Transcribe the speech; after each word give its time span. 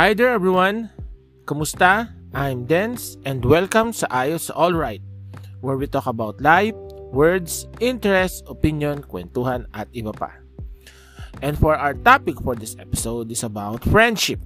Hi 0.00 0.16
there 0.16 0.32
everyone! 0.32 0.88
Kumusta? 1.44 2.08
I'm 2.32 2.64
Dens 2.64 3.20
and 3.28 3.44
welcome 3.44 3.92
sa 3.92 4.08
Ayos 4.08 4.48
Alright 4.48 5.04
where 5.60 5.76
we 5.76 5.84
talk 5.84 6.08
about 6.08 6.40
life, 6.40 6.72
words, 7.12 7.68
interests, 7.84 8.40
opinion, 8.48 9.04
kwentuhan 9.04 9.68
at 9.76 9.92
iba 9.92 10.16
pa. 10.16 10.32
And 11.44 11.52
for 11.60 11.76
our 11.76 11.92
topic 11.92 12.40
for 12.40 12.56
this 12.56 12.80
episode 12.80 13.28
is 13.28 13.44
about 13.44 13.84
friendship. 13.92 14.40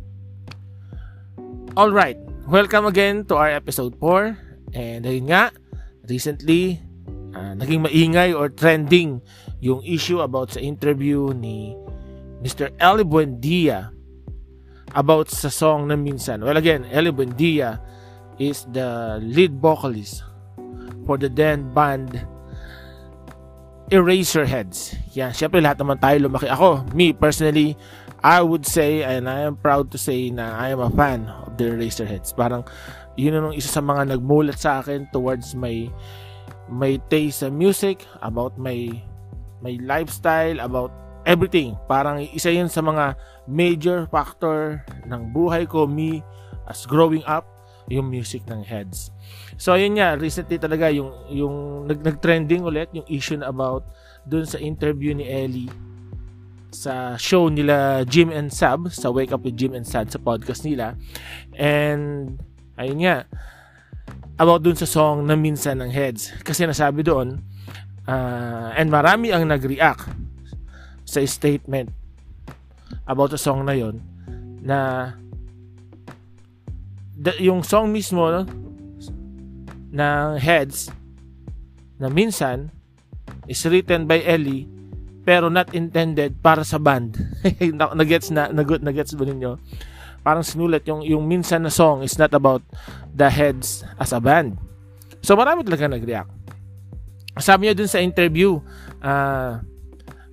Alright, 1.78 2.18
welcome 2.50 2.90
again 2.90 3.22
to 3.30 3.38
our 3.38 3.54
episode 3.54 3.94
4 4.02 4.74
and 4.74 5.06
ayun 5.06 5.30
nga, 5.30 5.54
recently 6.10 6.82
uh, 7.30 7.54
naging 7.54 7.86
maingay 7.86 8.34
or 8.34 8.50
trending 8.50 9.22
yung 9.62 9.86
issue 9.86 10.18
about 10.18 10.50
sa 10.50 10.58
interview 10.58 11.30
ni 11.30 11.78
Mr. 12.42 12.74
Eli 12.82 13.06
Buendia 13.06 13.93
about 14.94 15.28
sa 15.28 15.50
song 15.50 15.90
na 15.90 15.98
minsan. 15.98 16.40
Well, 16.40 16.56
again, 16.56 16.86
Eli 16.88 17.10
Buendia 17.10 17.82
is 18.38 18.66
the 18.70 19.18
lead 19.22 19.58
vocalist 19.58 20.22
for 21.06 21.18
the 21.18 21.28
then 21.28 21.70
band 21.74 22.22
Eraserheads. 23.92 24.96
Yan, 25.12 25.36
syempre 25.36 25.60
lahat 25.60 25.76
naman 25.82 26.00
tayo 26.00 26.16
lumaki. 26.24 26.48
Ako, 26.48 26.88
me 26.96 27.12
personally, 27.12 27.76
I 28.24 28.40
would 28.40 28.64
say 28.64 29.04
and 29.04 29.28
I 29.28 29.44
am 29.44 29.60
proud 29.60 29.92
to 29.92 30.00
say 30.00 30.32
na 30.32 30.56
I 30.56 30.72
am 30.72 30.80
a 30.80 30.88
fan 30.88 31.28
of 31.28 31.60
the 31.60 31.76
Eraserheads. 31.76 32.32
Parang 32.32 32.64
yun 33.20 33.36
ang 33.36 33.52
isa 33.52 33.68
sa 33.68 33.84
mga 33.84 34.16
nagmulat 34.16 34.56
sa 34.56 34.80
akin 34.80 35.06
towards 35.12 35.52
my 35.52 35.92
my 36.72 36.96
taste 37.12 37.44
sa 37.44 37.52
music, 37.52 38.08
about 38.24 38.56
my 38.56 38.88
my 39.60 39.76
lifestyle, 39.84 40.56
about 40.64 41.03
everything. 41.24 41.76
Parang 41.88 42.20
isa 42.20 42.52
yun 42.52 42.68
sa 42.68 42.80
mga 42.80 43.16
major 43.48 44.08
factor 44.08 44.80
ng 45.08 45.32
buhay 45.32 45.68
ko, 45.68 45.84
me, 45.88 46.24
as 46.68 46.88
growing 46.88 47.24
up, 47.28 47.44
yung 47.92 48.08
music 48.08 48.44
ng 48.48 48.64
heads. 48.64 49.12
So 49.60 49.76
ayun 49.76 50.00
nga, 50.00 50.16
recently 50.16 50.56
talaga 50.56 50.88
yung 50.88 51.12
yung 51.28 51.84
nag 51.84 52.00
nag-trending 52.00 52.64
ulit 52.64 52.88
yung 52.96 53.04
issue 53.12 53.36
na 53.36 53.52
about 53.52 53.84
dun 54.24 54.48
sa 54.48 54.56
interview 54.56 55.12
ni 55.12 55.28
Ellie 55.28 55.68
sa 56.74 57.14
show 57.20 57.46
nila 57.52 58.02
Jim 58.08 58.32
and 58.32 58.50
Sab 58.50 58.90
sa 58.90 59.12
Wake 59.12 59.30
Up 59.30 59.44
with 59.44 59.54
Jim 59.54 59.76
and 59.76 59.86
Sad 59.86 60.10
sa 60.10 60.18
podcast 60.18 60.64
nila. 60.64 60.96
And 61.54 62.34
ayun 62.80 63.04
nga 63.04 63.28
about 64.40 64.66
dun 64.66 64.74
sa 64.74 64.88
song 64.88 65.28
na 65.28 65.38
minsan 65.38 65.78
ng 65.78 65.92
heads 65.94 66.34
kasi 66.42 66.66
nasabi 66.66 67.06
doon 67.06 67.38
uh, 68.10 68.74
and 68.74 68.90
marami 68.90 69.30
ang 69.30 69.46
nag-react 69.46 70.10
sa 71.04 71.20
statement 71.24 71.92
about 73.04 73.30
the 73.32 73.40
song 73.40 73.64
na 73.64 73.76
yon 73.76 74.00
na 74.64 75.12
the, 77.16 77.32
yung 77.40 77.60
song 77.60 77.92
mismo 77.92 78.28
no, 78.28 78.42
ng 79.94 80.28
Heads 80.40 80.90
na 82.00 82.10
minsan 82.10 82.72
is 83.46 83.62
written 83.68 84.08
by 84.08 84.24
Ellie 84.24 84.66
pero 85.24 85.48
not 85.48 85.72
intended 85.72 86.36
para 86.44 86.60
sa 86.68 86.76
band. 86.76 87.16
nagets 87.96 88.28
na 88.28 88.52
nagut 88.52 88.84
nagets 88.84 89.16
ba 89.16 89.24
ninyo? 89.24 89.56
Parang 90.20 90.44
sinulat 90.44 90.84
yung 90.84 91.00
yung 91.00 91.24
minsan 91.24 91.64
na 91.64 91.72
song 91.72 92.04
is 92.04 92.20
not 92.20 92.32
about 92.36 92.60
the 93.12 93.28
Heads 93.28 93.84
as 93.96 94.12
a 94.12 94.20
band. 94.20 94.60
So 95.24 95.32
marami 95.32 95.64
talaga 95.64 95.88
nag-react. 95.88 96.28
Sabi 97.40 97.66
niya 97.66 97.74
dun 97.74 97.88
sa 97.88 98.04
interview 98.04 98.60
uh, 99.00 99.64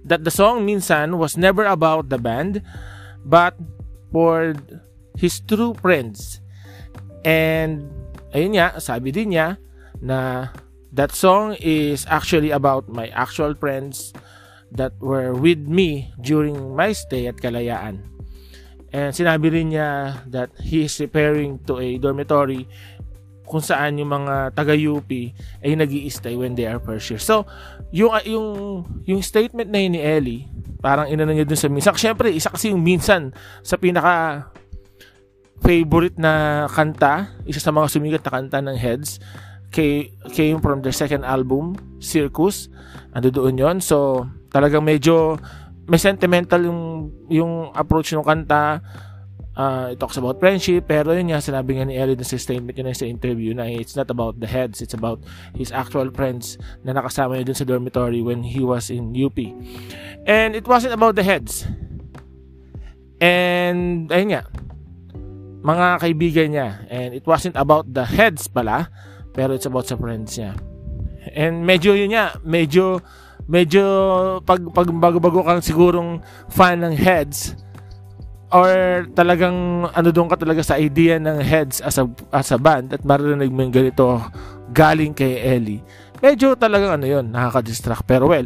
that 0.05 0.23
the 0.25 0.33
song 0.33 0.66
minsan 0.66 1.17
was 1.17 1.38
never 1.38 1.66
about 1.66 2.09
the 2.09 2.17
band 2.17 2.61
but 3.25 3.55
for 4.11 4.53
his 5.16 5.39
true 5.45 5.73
friends 5.77 6.41
And 7.22 7.89
ayun 8.34 8.57
nga, 8.57 8.81
sabi 8.81 9.13
din 9.13 9.34
niya 9.34 9.61
na 10.01 10.50
that 10.91 11.13
song 11.13 11.53
is 11.61 12.06
actually 12.09 12.50
about 12.50 12.90
my 12.90 13.07
actual 13.13 13.53
friends 13.53 14.13
that 14.73 14.95
were 14.97 15.35
with 15.35 15.61
me 15.69 16.09
during 16.17 16.73
my 16.73 16.91
stay 16.95 17.29
at 17.29 17.38
Kalayaan. 17.38 18.01
And 18.91 19.16
sinabi 19.16 19.53
rin 19.53 19.72
niya 19.72 20.19
that 20.28 20.51
he 20.59 20.90
is 20.90 21.00
referring 21.00 21.63
to 21.69 21.79
a 21.79 21.95
dormitory 21.95 22.67
kung 23.47 23.63
saan 23.63 24.00
yung 24.00 24.11
mga 24.11 24.56
taga-UP 24.56 25.11
ay 25.63 25.75
nag 25.75 25.91
stay 26.11 26.35
when 26.35 26.56
they 26.56 26.67
are 26.67 26.79
first 26.79 27.07
year. 27.11 27.22
So, 27.22 27.45
yung, 27.91 28.12
yung, 28.24 28.50
yung 29.06 29.22
statement 29.22 29.68
na 29.68 29.79
yun 29.84 29.94
ni 29.96 30.02
Ellie, 30.02 30.44
parang 30.81 31.07
inano 31.07 31.35
niya 31.35 31.46
dun 31.46 31.59
sa 31.59 31.69
minsan. 31.69 31.94
Siyempre, 31.96 32.34
isa 32.34 32.50
kasi 32.50 32.74
yung 32.74 32.81
minsan 32.81 33.35
sa 33.62 33.78
pinaka 33.78 34.47
favorite 35.62 36.18
na 36.18 36.66
kanta, 36.72 37.29
isa 37.46 37.62
sa 37.62 37.69
mga 37.69 37.88
sumigat 37.91 38.24
na 38.25 38.34
kanta 38.34 38.59
ng 38.66 38.78
Heads, 38.79 39.22
came 39.72 40.59
from 40.59 40.81
their 40.81 40.96
second 40.96 41.24
album, 41.24 41.78
Circus. 42.02 42.68
Ando 43.13 43.29
doon 43.29 43.56
yon 43.56 43.78
So, 43.79 44.28
talagang 44.52 44.84
medyo 44.84 45.38
may 45.85 46.02
sentimental 46.02 46.66
yung, 46.66 47.13
yung 47.29 47.53
approach 47.78 48.12
ng 48.12 48.25
kanta. 48.25 48.81
Uh, 49.61 49.94
it 49.94 50.01
talks 50.01 50.17
about 50.17 50.41
friendship, 50.41 50.89
pero 50.89 51.13
yun 51.13 51.29
nga, 51.29 51.38
sinabi 51.38 51.77
nga 51.77 51.85
ni 51.85 51.94
Ellie 51.94 52.17
sa 52.25 52.33
statement 52.33 52.73
yun 52.73 52.89
sa 52.97 53.05
interview 53.05 53.53
na 53.53 53.69
it's 53.69 53.94
not 53.94 54.09
about 54.09 54.41
the 54.41 54.49
heads, 54.49 54.81
it's 54.81 54.97
about 54.97 55.22
his 55.53 55.69
actual 55.69 56.09
friends 56.09 56.57
na 56.81 56.97
nakasama 56.97 57.38
niya 57.38 57.53
dun 57.53 57.59
sa 57.61 57.69
dormitory 57.69 58.25
when 58.25 58.41
he 58.41 58.66
was 58.66 58.89
in 58.89 59.13
UP. 59.13 59.38
And 60.25 60.57
it 60.57 60.66
wasn't 60.66 60.97
about 60.97 61.13
the 61.13 61.22
heads. 61.22 61.69
And, 63.22 64.09
ayun 64.09 64.33
nga, 64.33 64.49
mga 65.61 65.85
kaibigan 66.01 66.47
niya. 66.57 66.69
And 66.89 67.13
it 67.13 67.29
wasn't 67.29 67.53
about 67.53 67.85
the 67.85 68.09
heads 68.09 68.49
pala, 68.49 68.89
pero 69.29 69.53
it's 69.53 69.69
about 69.69 69.85
sa 69.85 69.93
friends 69.93 70.41
niya. 70.41 70.57
And 71.38 71.69
medyo 71.69 71.93
yun 71.93 72.17
niya, 72.17 72.33
medyo 72.41 73.05
medyo 73.45 73.83
pag, 74.41 74.66
pag 74.73 74.89
bago-bago 74.89 75.45
kang 75.45 75.61
sigurong 75.61 76.25
fan 76.49 76.81
ng 76.81 76.97
heads 76.97 77.53
or 78.51 79.07
talagang 79.16 79.88
ano 79.95 80.09
doon 80.12 80.28
ka 80.28 80.35
talaga 80.35 80.59
sa 80.59 80.75
idea 80.75 81.16
ng 81.17 81.39
heads 81.39 81.79
as 81.79 81.95
a, 81.95 82.06
as 82.35 82.51
a 82.51 82.59
band 82.59 82.91
at 82.91 83.01
maririnig 83.07 83.47
mo 83.47 83.63
yung 83.63 83.73
ganito 83.73 84.19
galing 84.75 85.16
kay 85.16 85.39
Ellie. 85.39 85.79
Medyo 86.19 86.53
talagang 86.59 87.00
ano 87.01 87.07
yun, 87.07 87.25
nakaka-distract. 87.31 88.06
Pero 88.06 88.29
well, 88.29 88.45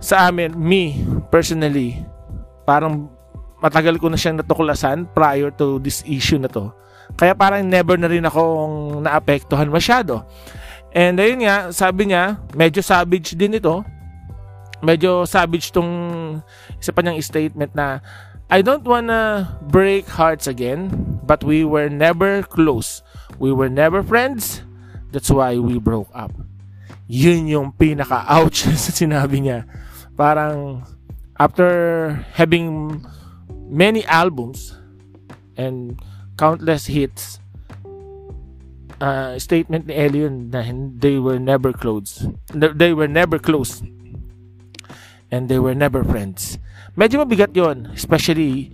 sa 0.00 0.30
amin, 0.30 0.54
me, 0.56 1.02
personally, 1.28 2.00
parang 2.64 3.10
matagal 3.60 3.98
ko 4.00 4.08
na 4.08 4.16
siyang 4.16 4.40
natuklasan 4.40 5.10
prior 5.12 5.50
to 5.52 5.82
this 5.82 6.06
issue 6.06 6.40
na 6.40 6.48
to. 6.48 6.70
Kaya 7.14 7.34
parang 7.34 7.66
never 7.66 7.94
na 7.98 8.10
rin 8.10 8.26
akong 8.26 9.02
naapektuhan 9.06 9.70
masyado. 9.70 10.26
And 10.96 11.20
ayun 11.20 11.44
nga, 11.44 11.70
sabi 11.70 12.10
niya, 12.10 12.40
medyo 12.56 12.80
savage 12.80 13.36
din 13.36 13.60
ito. 13.60 13.84
Medyo 14.80 15.28
savage 15.28 15.68
tong 15.72 15.90
isa 16.80 16.92
pa 16.92 17.00
niyang 17.04 17.20
statement 17.20 17.72
na 17.76 18.00
I 18.46 18.62
don't 18.62 18.86
wanna 18.86 19.58
break 19.62 20.06
hearts 20.06 20.46
again, 20.46 21.18
but 21.26 21.42
we 21.42 21.64
were 21.64 21.90
never 21.90 22.42
close. 22.46 23.02
We 23.38 23.52
were 23.52 23.68
never 23.68 24.02
friends. 24.02 24.62
That's 25.10 25.30
why 25.30 25.58
we 25.58 25.78
broke 25.82 26.10
up. 26.14 26.30
Yun 27.10 27.50
yung 27.50 27.72
pinaka-ouch 27.74 28.70
sa 28.82 28.90
sinabi 28.94 29.42
niya. 29.42 29.66
Parang 30.14 30.86
after 31.42 32.22
having 32.38 33.02
many 33.66 34.06
albums 34.06 34.78
and 35.58 35.98
countless 36.38 36.86
hits 36.86 37.40
uh, 39.00 39.38
statement 39.38 39.86
ni 39.90 39.94
Elion 39.94 40.54
na 40.54 40.62
they 40.96 41.18
were 41.18 41.38
never 41.38 41.72
close 41.72 42.24
they 42.52 42.92
were 42.92 43.08
never 43.08 43.38
close 43.38 43.82
and 45.30 45.48
they 45.48 45.58
were 45.58 45.74
never 45.74 46.04
friends 46.04 46.58
medyo 46.96 47.22
mabigat 47.22 47.52
yon 47.52 47.92
especially 47.92 48.72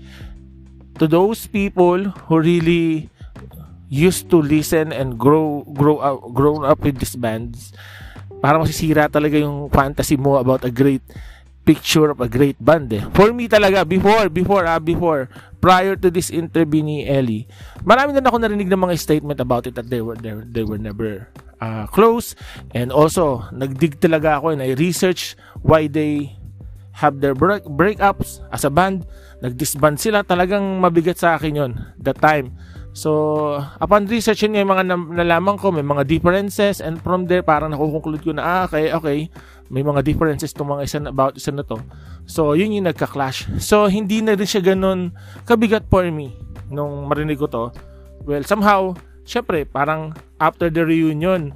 to 0.97 1.11
those 1.11 1.51
people 1.51 2.15
who 2.31 2.35
really 2.39 3.11
used 3.93 4.31
to 4.33 4.41
listen 4.41 4.95
and 4.95 5.21
grow 5.21 5.67
grow 5.77 6.01
up 6.01 6.23
grown 6.33 6.65
up 6.65 6.81
with 6.81 6.97
these 6.97 7.19
bands 7.19 7.75
para 8.41 8.57
masisira 8.59 9.11
talaga 9.11 9.39
yung 9.39 9.69
fantasy 9.69 10.17
mo 10.17 10.39
about 10.39 10.65
a 10.65 10.73
great 10.73 11.03
picture 11.63 12.11
of 12.11 12.19
a 12.19 12.27
great 12.27 12.59
band 12.59 12.91
eh. 12.91 13.03
For 13.15 13.31
me 13.31 13.47
talaga, 13.47 13.87
before, 13.87 14.27
before, 14.29 14.67
ah, 14.67 14.83
before, 14.83 15.31
prior 15.63 15.95
to 15.95 16.11
this 16.11 16.29
interview 16.29 16.83
ni 16.83 17.07
Ellie, 17.07 17.47
marami 17.87 18.15
na 18.15 18.27
ako 18.27 18.43
narinig 18.43 18.67
ng 18.67 18.83
mga 18.83 18.99
statement 18.99 19.39
about 19.39 19.67
it 19.71 19.79
that 19.79 19.87
they 19.87 20.03
were, 20.03 20.19
they, 20.19 20.35
they 20.43 20.65
were 20.67 20.79
never 20.79 21.31
uh, 21.63 21.87
close. 21.87 22.35
And 22.75 22.91
also, 22.91 23.47
nagdig 23.55 24.03
talaga 24.03 24.43
ako 24.43 24.59
and 24.59 24.63
I 24.63 24.75
research 24.75 25.39
why 25.63 25.87
they 25.87 26.35
have 26.93 27.21
their 27.21 27.35
break, 27.35 27.65
breakups 27.65 28.44
as 28.53 28.65
a 28.65 28.73
band. 28.73 29.09
Nag-disband 29.41 29.99
sila. 29.99 30.23
Talagang 30.23 30.79
mabigat 30.79 31.19
sa 31.19 31.37
akin 31.37 31.53
yon 31.56 31.73
that 31.99 32.21
time. 32.21 32.55
So, 32.93 33.56
upon 33.81 34.05
research 34.05 34.44
yun 34.44 34.53
yung 34.53 34.69
mga 34.69 34.85
nalaman 35.17 35.56
ko, 35.56 35.73
may 35.73 35.81
mga 35.81 36.05
differences 36.05 36.85
and 36.85 37.00
from 37.00 37.25
there, 37.25 37.41
parang 37.41 37.73
nakukonclude 37.73 38.21
ko 38.21 38.37
na, 38.37 38.44
ah, 38.44 38.62
okay, 38.69 38.93
okay, 38.93 39.19
may 39.73 39.81
mga 39.81 40.05
differences 40.05 40.53
itong 40.53 40.77
mga 40.77 40.85
isa 40.85 40.99
na, 41.00 41.09
about 41.09 41.33
isa 41.33 41.49
na 41.56 41.65
to. 41.65 41.81
So, 42.29 42.53
yun 42.53 42.77
yung 42.77 42.85
nagka-clash. 42.93 43.49
So, 43.65 43.89
hindi 43.89 44.21
na 44.21 44.37
rin 44.37 44.44
siya 44.44 44.61
ganun 44.61 45.17
kabigat 45.49 45.89
for 45.89 46.05
me. 46.12 46.37
nung 46.73 47.06
marinig 47.06 47.37
ko 47.37 47.47
to. 47.47 47.65
Well, 48.25 48.43
somehow, 48.49 48.97
syempre, 49.29 49.69
parang 49.69 50.17
after 50.41 50.73
the 50.73 50.83
reunion, 50.89 51.53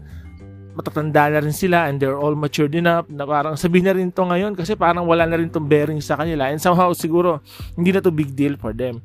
matatanda 0.77 1.33
na 1.33 1.41
rin 1.41 1.57
sila 1.57 1.89
and 1.89 1.97
they're 1.97 2.21
all 2.21 2.37
matured 2.37 2.77
enough 2.77 3.09
na 3.09 3.25
parang 3.25 3.57
sabihin 3.57 3.89
na 3.89 3.97
rin 3.97 4.13
to 4.13 4.21
ngayon 4.29 4.53
kasi 4.53 4.77
parang 4.77 5.09
wala 5.09 5.25
na 5.25 5.41
rin 5.41 5.49
tong 5.49 5.65
bearing 5.65 6.05
sa 6.05 6.21
kanila 6.21 6.53
and 6.53 6.61
somehow 6.61 6.93
siguro 6.93 7.41
hindi 7.81 7.97
na 7.97 8.05
to 8.05 8.13
big 8.13 8.37
deal 8.37 8.61
for 8.61 8.77
them. 8.77 9.01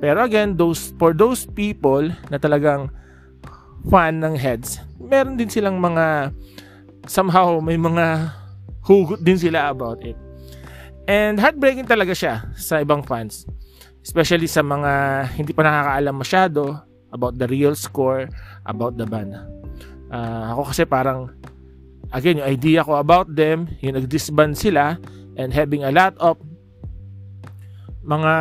Pero 0.00 0.24
again, 0.24 0.56
those 0.56 0.96
for 0.96 1.12
those 1.12 1.44
people 1.44 2.08
na 2.32 2.40
talagang 2.40 2.88
fan 3.92 4.24
ng 4.24 4.32
heads, 4.32 4.80
meron 4.96 5.36
din 5.36 5.52
silang 5.52 5.76
mga 5.76 6.32
somehow 7.04 7.60
may 7.60 7.76
mga 7.76 8.32
hugot 8.80 9.20
din 9.20 9.36
sila 9.36 9.68
about 9.68 10.00
it. 10.00 10.16
And 11.04 11.36
heartbreaking 11.36 11.84
talaga 11.84 12.16
siya 12.16 12.48
sa 12.56 12.80
ibang 12.80 13.04
fans. 13.04 13.44
Especially 14.00 14.48
sa 14.48 14.64
mga 14.64 15.26
hindi 15.36 15.52
pa 15.52 15.68
nakakaalam 15.68 16.16
masyado 16.16 16.80
about 17.12 17.36
the 17.36 17.44
real 17.44 17.76
score 17.76 18.24
about 18.64 18.96
the 18.96 19.04
band. 19.04 19.59
Uh, 20.10 20.52
ako 20.52 20.74
kasi 20.74 20.82
parang 20.84 21.30
again, 22.10 22.42
yung 22.42 22.50
idea 22.50 22.82
ko 22.82 22.98
about 22.98 23.30
them, 23.30 23.70
yung 23.80 23.94
nag-disband 23.94 24.58
sila 24.58 24.98
and 25.38 25.54
having 25.54 25.86
a 25.86 25.94
lot 25.94 26.14
of 26.18 26.36
mga 28.02 28.34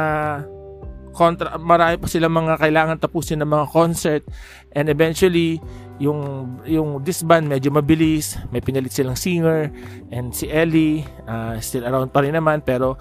kontra 1.13 1.57
marami 1.59 1.99
pa 1.99 2.07
sila 2.07 2.31
mga 2.31 2.61
kailangan 2.61 3.01
tapusin 3.01 3.41
ng 3.43 3.49
mga 3.49 3.65
concert 3.73 4.23
and 4.71 4.87
eventually 4.87 5.59
yung 5.99 6.47
yung 6.63 7.03
disband 7.03 7.49
medyo 7.49 7.73
mabilis 7.73 8.39
may 8.55 8.63
pinalit 8.63 8.93
silang 8.95 9.19
singer 9.19 9.67
and 10.15 10.31
si 10.31 10.47
Ellie 10.47 11.03
uh, 11.27 11.59
still 11.59 11.83
around 11.83 12.13
pa 12.15 12.23
rin 12.23 12.37
naman 12.37 12.63
pero 12.63 12.95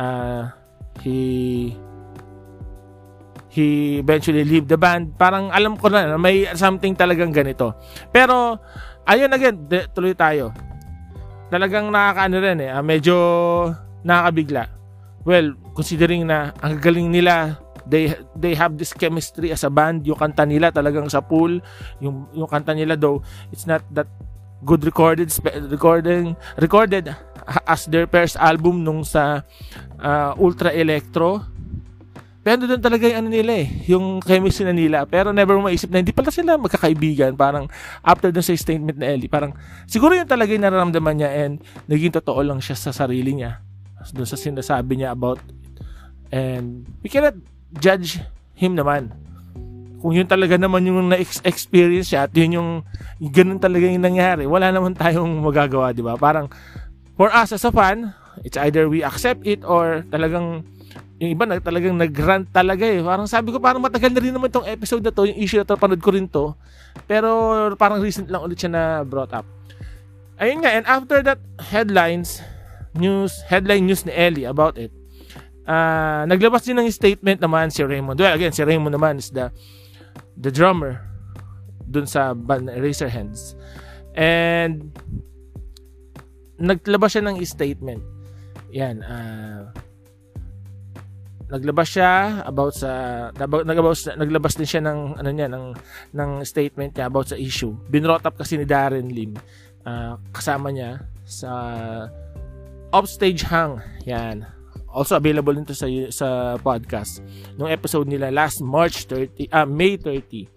uh, 0.00 0.48
he 1.04 1.76
he 3.52 4.00
eventually 4.00 4.48
leave 4.48 4.64
the 4.64 4.80
band. 4.80 5.12
Parang 5.20 5.52
alam 5.52 5.76
ko 5.76 5.92
na 5.92 6.16
may 6.16 6.48
something 6.56 6.96
talagang 6.96 7.36
ganito. 7.36 7.76
Pero 8.08 8.56
ayun 9.04 9.28
again, 9.28 9.68
de, 9.68 9.84
tuloy 9.92 10.16
tayo. 10.16 10.56
Talagang 11.52 11.92
nakakaano 11.92 12.36
rin 12.40 12.58
eh, 12.64 12.72
uh, 12.72 12.80
medyo 12.80 13.14
nakakabigla. 14.08 14.72
Well, 15.28 15.52
considering 15.76 16.24
na 16.24 16.56
ang 16.64 16.80
galing 16.80 17.12
nila, 17.12 17.60
they 17.84 18.16
they 18.32 18.56
have 18.56 18.80
this 18.80 18.96
chemistry 18.96 19.52
as 19.52 19.68
a 19.68 19.70
band. 19.70 20.08
Yung 20.08 20.16
kanta 20.16 20.48
nila 20.48 20.72
talagang 20.72 21.12
sa 21.12 21.20
pool, 21.20 21.60
yung 22.00 22.24
yung 22.32 22.48
kanta 22.48 22.72
nila 22.72 22.96
though, 22.96 23.20
it's 23.52 23.68
not 23.68 23.84
that 23.92 24.08
good 24.62 24.80
recorded 24.86 25.26
recording 25.74 26.38
recorded 26.62 27.10
as 27.66 27.90
their 27.90 28.06
first 28.06 28.38
album 28.38 28.86
nung 28.86 29.02
sa 29.02 29.42
uh, 29.98 30.30
Ultra 30.38 30.70
Electro 30.70 31.51
pero 32.42 32.66
doon 32.66 32.82
talaga 32.82 33.06
yung 33.06 33.18
ano 33.22 33.28
nila 33.30 33.52
eh, 33.62 33.68
yung 33.86 34.18
chemistry 34.18 34.66
na 34.66 34.74
nila. 34.74 35.06
Pero 35.06 35.30
never 35.30 35.54
mo 35.54 35.70
maisip 35.70 35.94
na 35.94 36.02
hindi 36.02 36.10
pala 36.10 36.34
sila 36.34 36.58
magkakaibigan. 36.58 37.38
Parang 37.38 37.70
after 38.02 38.34
dun 38.34 38.42
sa 38.42 38.50
statement 38.58 38.98
na 38.98 39.14
Ellie, 39.14 39.30
parang 39.30 39.54
siguro 39.86 40.18
yung 40.18 40.26
talaga 40.26 40.50
yung 40.50 40.66
nararamdaman 40.66 41.22
niya 41.22 41.30
and 41.46 41.62
naging 41.86 42.10
totoo 42.10 42.42
lang 42.42 42.58
siya 42.58 42.74
sa 42.74 42.90
sarili 42.90 43.38
niya. 43.38 43.62
Doon 44.10 44.26
sa 44.26 44.34
sinasabi 44.34 44.98
niya 44.98 45.14
about 45.14 45.38
and 46.34 46.82
we 47.06 47.06
cannot 47.06 47.38
judge 47.78 48.18
him 48.58 48.74
naman. 48.74 49.14
Kung 50.02 50.18
yun 50.18 50.26
talaga 50.26 50.58
naman 50.58 50.82
yung 50.82 51.14
na-experience 51.14 52.10
siya 52.10 52.26
at 52.26 52.34
yun 52.34 52.58
yung 52.58 52.70
ganun 53.30 53.62
talaga 53.62 53.86
yung 53.86 54.02
nangyari, 54.02 54.50
wala 54.50 54.74
naman 54.74 54.98
tayong 54.98 55.30
magagawa, 55.38 55.94
di 55.94 56.02
ba? 56.02 56.18
Parang 56.18 56.50
for 57.14 57.30
us 57.30 57.54
as 57.54 57.62
a 57.62 57.70
fan, 57.70 58.10
it's 58.42 58.58
either 58.58 58.90
we 58.90 59.06
accept 59.06 59.46
it 59.46 59.62
or 59.62 60.02
talagang 60.10 60.66
yung 61.20 61.30
iba 61.32 61.44
na 61.44 61.60
talagang 61.62 61.94
nag-rant 61.94 62.48
talaga 62.50 62.86
eh. 62.86 63.02
Parang 63.02 63.28
sabi 63.28 63.52
ko, 63.52 63.58
parang 63.60 63.82
matagal 63.82 64.10
na 64.10 64.20
rin 64.22 64.34
naman 64.34 64.48
tong 64.48 64.66
episode 64.66 65.04
na 65.04 65.12
to, 65.14 65.28
yung 65.28 65.38
issue 65.38 65.60
na 65.60 65.66
to, 65.68 65.78
panood 65.78 66.02
ko 66.02 66.10
rin 66.14 66.26
to. 66.26 66.56
Pero 67.04 67.28
parang 67.76 68.02
recent 68.02 68.26
lang 68.28 68.42
ulit 68.42 68.58
siya 68.58 68.72
na 68.72 68.82
brought 69.06 69.32
up. 69.32 69.46
Ayun 70.40 70.64
nga, 70.64 70.72
and 70.74 70.86
after 70.88 71.22
that 71.22 71.38
headlines, 71.70 72.42
news, 72.96 73.38
headline 73.46 73.86
news 73.86 74.02
ni 74.02 74.12
Ellie 74.12 74.48
about 74.48 74.74
it, 74.74 74.90
uh, 75.68 76.26
naglabas 76.26 76.66
din 76.66 76.78
ng 76.78 76.90
statement 76.90 77.38
naman 77.38 77.70
si 77.70 77.84
Raymond. 77.86 78.18
Well, 78.18 78.34
again, 78.34 78.50
si 78.50 78.66
Raymond 78.66 78.94
naman 78.96 79.22
is 79.22 79.30
the 79.30 79.54
the 80.34 80.50
drummer 80.50 80.98
dun 81.86 82.08
sa 82.08 82.32
band 82.34 82.72
Razorhands. 82.72 83.54
And 84.16 84.92
naglabas 86.58 87.14
siya 87.14 87.24
ng 87.26 87.38
statement. 87.44 88.02
Yan, 88.72 89.04
uh, 89.04 89.68
naglabas 91.52 91.88
siya 91.92 92.40
about 92.48 92.72
sa 92.72 92.90
naglabas 93.36 94.08
naglabas 94.16 94.56
din 94.56 94.64
siya 94.64 94.82
ng 94.88 95.20
ano 95.20 95.30
niya 95.30 95.52
ng 95.52 95.76
ng 96.16 96.30
statement 96.48 96.96
niya 96.96 97.12
about 97.12 97.28
sa 97.28 97.36
issue. 97.36 97.76
Binrot 97.92 98.24
up 98.24 98.40
kasi 98.40 98.56
ni 98.56 98.64
Darren 98.64 99.12
Lim 99.12 99.36
uh, 99.84 100.16
kasama 100.32 100.72
niya 100.72 101.04
sa 101.28 101.52
Offstage 102.88 103.44
Hang. 103.52 103.84
Yan. 104.08 104.48
Also 104.92 105.16
available 105.16 105.56
nito 105.56 105.76
sa 105.76 105.88
sa 106.08 106.56
podcast 106.60 107.20
nung 107.56 107.68
episode 107.68 108.08
nila 108.08 108.32
last 108.32 108.64
March 108.64 109.04
30 109.08 109.52
ah 109.52 109.68
May 109.68 110.00
30. 110.00 110.48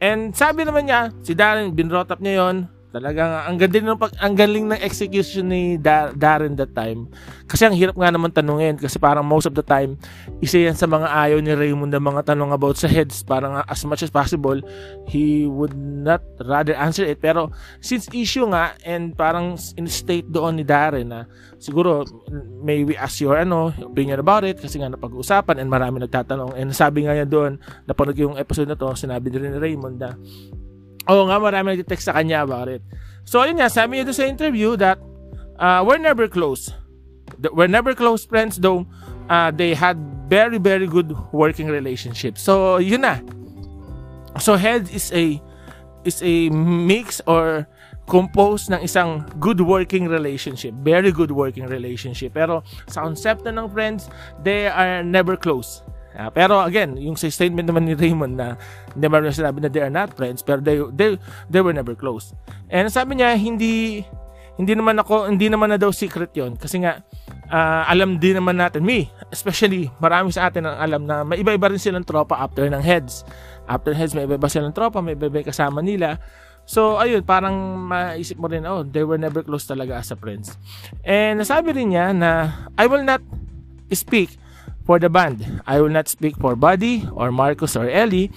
And 0.00 0.36
sabi 0.36 0.64
naman 0.68 0.88
niya, 0.88 1.12
si 1.20 1.32
Darren 1.36 1.72
binrot 1.72 2.08
up 2.08 2.20
niya 2.20 2.40
'yon 2.40 2.68
Talagang 2.94 3.50
ang 3.50 3.58
ganda 3.58 3.82
ng 3.82 3.98
pag 3.98 4.14
ang 4.22 4.38
galing 4.38 4.70
ng 4.70 4.78
execution 4.78 5.50
ni 5.50 5.74
Dar- 5.74 6.14
Darren 6.14 6.54
that 6.54 6.70
time. 6.78 7.10
Kasi 7.50 7.66
ang 7.66 7.74
hirap 7.74 7.98
nga 7.98 8.14
naman 8.14 8.30
tanungin 8.30 8.78
kasi 8.78 9.02
parang 9.02 9.26
most 9.26 9.50
of 9.50 9.58
the 9.58 9.66
time 9.66 9.98
isa 10.38 10.62
yan 10.62 10.78
sa 10.78 10.86
mga 10.86 11.10
ayaw 11.10 11.42
ni 11.42 11.50
Raymond 11.58 11.90
na 11.90 11.98
mga 11.98 12.22
tanong 12.30 12.54
about 12.54 12.78
sa 12.78 12.86
heads. 12.86 13.26
Parang 13.26 13.58
as 13.66 13.82
much 13.82 14.06
as 14.06 14.14
possible 14.14 14.62
he 15.10 15.42
would 15.50 15.74
not 15.74 16.22
rather 16.46 16.78
answer 16.78 17.02
it. 17.02 17.18
Pero 17.18 17.50
since 17.82 18.06
issue 18.14 18.46
nga 18.54 18.78
and 18.86 19.18
parang 19.18 19.58
in 19.74 19.90
state 19.90 20.30
doon 20.30 20.62
ni 20.62 20.64
Darren 20.64 21.10
na 21.10 21.26
siguro 21.58 22.06
may 22.62 22.86
we 22.86 22.94
ask 22.94 23.18
your 23.18 23.34
ano, 23.34 23.74
opinion 23.82 24.22
about 24.22 24.46
it 24.46 24.62
kasi 24.62 24.78
nga 24.78 24.86
napag-uusapan 24.86 25.58
and 25.58 25.66
marami 25.66 25.98
nagtatanong. 25.98 26.54
And 26.54 26.70
sabi 26.70 27.10
nga 27.10 27.18
niya 27.18 27.26
doon, 27.26 27.58
napanood 27.90 28.22
yung 28.22 28.38
episode 28.38 28.70
na 28.70 28.78
to, 28.78 28.94
sinabi 28.94 29.34
din 29.34 29.50
ni 29.50 29.58
Raymond 29.58 29.98
na 29.98 30.14
Oo 31.08 31.28
nga, 31.28 31.36
marami 31.36 31.76
nag-text 31.76 32.08
sa 32.08 32.16
kanya 32.16 32.44
about 32.44 32.68
it. 32.68 32.80
So, 33.24 33.40
ayun 33.44 33.60
nga, 33.60 33.68
sabi 33.68 34.00
niya 34.00 34.08
doon 34.08 34.18
sa 34.18 34.26
interview 34.28 34.76
that 34.80 35.00
uh, 35.60 35.84
we're 35.84 36.00
never 36.00 36.28
close. 36.28 36.72
We're 37.40 37.72
never 37.72 37.92
close 37.96 38.24
friends 38.24 38.60
though 38.60 38.88
uh, 39.28 39.50
they 39.50 39.74
had 39.74 39.96
very, 40.28 40.58
very 40.58 40.86
good 40.86 41.12
working 41.32 41.68
relationship. 41.68 42.38
So, 42.38 42.76
yun 42.78 43.02
na. 43.04 43.20
So, 44.40 44.56
Head 44.56 44.88
is 44.92 45.12
a 45.12 45.40
is 46.04 46.20
a 46.20 46.50
mix 46.52 47.20
or 47.26 47.66
composed 48.04 48.68
ng 48.68 48.84
isang 48.84 49.24
good 49.40 49.60
working 49.60 50.08
relationship. 50.08 50.76
Very 50.84 51.12
good 51.12 51.32
working 51.32 51.64
relationship. 51.64 52.36
Pero 52.36 52.60
sa 52.88 53.08
konsepto 53.08 53.48
ng 53.48 53.68
friends, 53.72 54.12
they 54.44 54.68
are 54.68 55.00
never 55.00 55.36
close. 55.36 55.80
Uh, 56.14 56.30
pero 56.30 56.62
again, 56.62 56.94
yung 56.94 57.18
sa 57.18 57.26
statement 57.26 57.66
naman 57.66 57.90
ni 57.90 57.98
Raymond 57.98 58.38
na 58.38 58.54
hindi 58.94 59.06
man 59.10 59.26
sinabi 59.34 59.58
na 59.58 59.68
they 59.68 59.82
are 59.82 59.90
not 59.90 60.14
friends, 60.14 60.46
pero 60.46 60.62
they, 60.62 60.78
they, 60.94 61.18
they 61.50 61.58
were 61.58 61.74
never 61.74 61.98
close. 61.98 62.30
And 62.70 62.86
sabi 62.86 63.18
niya, 63.18 63.34
hindi, 63.34 64.06
hindi 64.54 64.72
naman 64.78 64.94
ako, 65.02 65.26
hindi 65.26 65.50
naman 65.50 65.74
na 65.74 65.78
daw 65.78 65.90
secret 65.90 66.30
yon 66.38 66.54
Kasi 66.54 66.86
nga, 66.86 67.02
uh, 67.50 67.82
alam 67.90 68.22
din 68.22 68.38
naman 68.38 68.54
natin, 68.54 68.86
me, 68.86 69.10
especially, 69.34 69.90
marami 69.98 70.30
sa 70.30 70.46
atin 70.46 70.70
ang 70.70 70.78
alam 70.78 71.02
na 71.02 71.26
may 71.26 71.42
iba-iba 71.42 71.66
rin 71.66 71.82
silang 71.82 72.06
tropa 72.06 72.38
after 72.38 72.62
ng 72.62 72.78
heads. 72.78 73.26
After 73.66 73.90
heads, 73.90 74.14
may 74.14 74.30
iba-iba 74.30 74.46
silang 74.46 74.70
tropa, 74.70 75.02
may 75.02 75.18
iba-iba 75.18 75.42
kasama 75.42 75.82
nila. 75.82 76.22
So, 76.64 76.96
ayun, 76.96 77.26
parang 77.26 77.76
maisip 77.90 78.38
mo 78.38 78.46
rin, 78.46 78.62
oh, 78.64 78.86
they 78.86 79.02
were 79.02 79.18
never 79.18 79.42
close 79.42 79.66
talaga 79.66 79.98
as 79.98 80.14
a 80.14 80.16
friends. 80.16 80.54
And 81.02 81.42
nasabi 81.42 81.74
rin 81.74 81.90
niya 81.90 82.14
na, 82.14 82.54
I 82.78 82.86
will 82.86 83.02
not 83.02 83.20
speak 83.90 84.38
for 84.84 85.00
the 85.00 85.08
band. 85.08 85.64
I 85.66 85.80
will 85.80 85.90
not 85.90 86.06
speak 86.08 86.36
for 86.36 86.54
Buddy 86.54 87.08
or 87.12 87.32
Marcus 87.32 87.74
or 87.74 87.88
Ellie, 87.88 88.30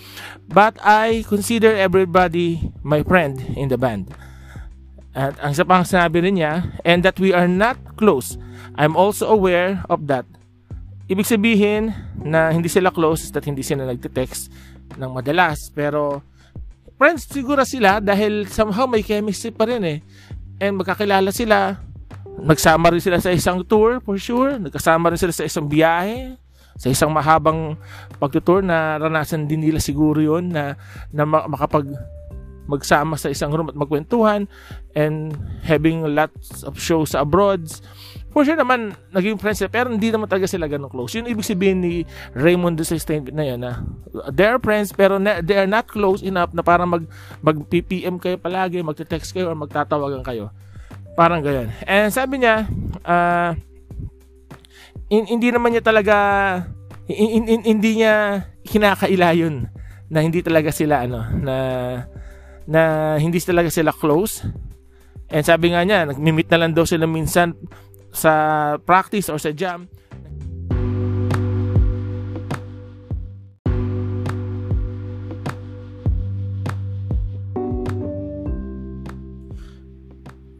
but 0.47 0.79
I 0.81 1.27
consider 1.27 1.75
everybody 1.75 2.71
my 2.81 3.03
friend 3.03 3.39
in 3.55 3.67
the 3.67 3.77
band. 3.77 4.11
At 5.11 5.35
ang 5.43 5.51
isa 5.51 5.67
pang 5.67 5.83
sinabi 5.83 6.23
rin 6.23 6.39
niya, 6.39 6.71
and 6.87 7.03
that 7.03 7.19
we 7.19 7.35
are 7.35 7.49
not 7.49 7.77
close. 7.99 8.39
I'm 8.79 8.95
also 8.95 9.27
aware 9.27 9.83
of 9.91 10.07
that. 10.07 10.25
Ibig 11.09 11.25
sabihin 11.25 11.95
na 12.19 12.51
hindi 12.51 12.69
sila 12.69 12.91
close, 12.91 13.31
that 13.31 13.47
hindi 13.47 13.63
sila 13.63 13.87
nagte-text 13.87 14.51
ng 14.95 15.09
madalas, 15.11 15.71
pero 15.73 16.21
friends 17.01 17.25
siguro 17.27 17.65
sila 17.65 17.97
dahil 17.97 18.45
somehow 18.45 18.85
may 18.85 19.01
chemistry 19.01 19.49
pa 19.51 19.65
rin 19.65 19.83
eh. 19.83 19.99
And 20.61 20.77
magkakilala 20.77 21.33
sila, 21.33 21.81
Nagsama 22.37 22.93
rin 22.93 23.01
sila 23.01 23.17
sa 23.17 23.33
isang 23.33 23.65
tour 23.65 23.97
for 24.01 24.17
sure. 24.21 24.61
Nagkasama 24.61 25.09
rin 25.13 25.19
sila 25.19 25.33
sa 25.33 25.45
isang 25.45 25.65
biyahe. 25.65 26.37
Sa 26.77 26.93
isang 26.93 27.09
mahabang 27.09 27.73
pagtutour 28.21 28.61
na 28.61 29.01
ranasan 29.01 29.49
din 29.49 29.65
nila 29.65 29.81
siguro 29.81 30.21
yon 30.21 30.53
na, 30.53 30.77
na 31.09 31.25
makapag 31.25 31.89
magsama 32.69 33.17
sa 33.17 33.31
isang 33.33 33.49
room 33.49 33.71
at 33.71 33.79
magkwentuhan 33.79 34.45
and 34.93 35.33
having 35.63 36.03
lots 36.03 36.61
of 36.67 36.75
shows 36.77 37.15
abroad 37.15 37.63
for 38.37 38.45
sure 38.45 38.53
naman, 38.53 38.93
naging 39.09 39.41
friends 39.41 39.57
sila, 39.57 39.73
pero 39.73 39.89
hindi 39.89 40.13
naman 40.13 40.29
talaga 40.29 40.45
sila 40.45 40.69
ganun 40.69 40.93
close. 40.93 41.17
Yun 41.17 41.25
ibig 41.25 41.41
sabihin 41.41 41.81
ni 41.81 42.05
Raymond 42.37 42.77
sa 42.85 42.93
statement 42.93 43.33
na 43.33 43.45
yun, 43.49 43.65
na 43.65 43.81
they 44.29 44.45
are 44.45 44.61
friends, 44.61 44.93
pero 44.93 45.17
na, 45.17 45.41
they 45.41 45.57
are 45.57 45.65
not 45.65 45.89
close 45.89 46.21
enough 46.21 46.53
na 46.53 46.61
para 46.61 46.85
mag, 46.85 47.09
mag-PPM 47.41 48.21
kayo 48.21 48.37
palagi, 48.37 48.85
magte-text 48.85 49.33
kayo, 49.33 49.49
or 49.49 49.57
magtatawagan 49.57 50.21
kayo. 50.21 50.53
Parang 51.17 51.41
ganyan. 51.41 51.73
And 51.89 52.13
sabi 52.13 52.45
niya, 52.45 52.69
uh, 53.01 53.57
in, 55.09 55.25
hindi 55.25 55.49
naman 55.49 55.73
niya 55.73 55.81
talaga, 55.81 56.15
in, 57.09 57.49
in, 57.49 57.61
hindi 57.65 58.05
niya 58.05 58.45
kinakaila 58.61 59.33
yun 59.33 59.65
na 60.07 60.23
hindi 60.23 60.39
talaga 60.39 60.71
sila 60.71 61.03
ano 61.03 61.19
na 61.35 61.55
na 62.67 62.81
hindi 63.19 63.39
talaga 63.43 63.71
sila 63.71 63.91
close 63.95 64.43
and 65.31 65.43
sabi 65.43 65.71
nga 65.71 65.83
niya 65.83 66.07
nagmi-meet 66.07 66.47
na 66.51 66.59
lang 66.63 66.71
daw 66.71 66.87
sila 66.87 67.07
minsan 67.07 67.55
sa 68.11 68.31
practice 68.83 69.27
or 69.27 69.39
sa 69.39 69.51
jam 69.51 69.87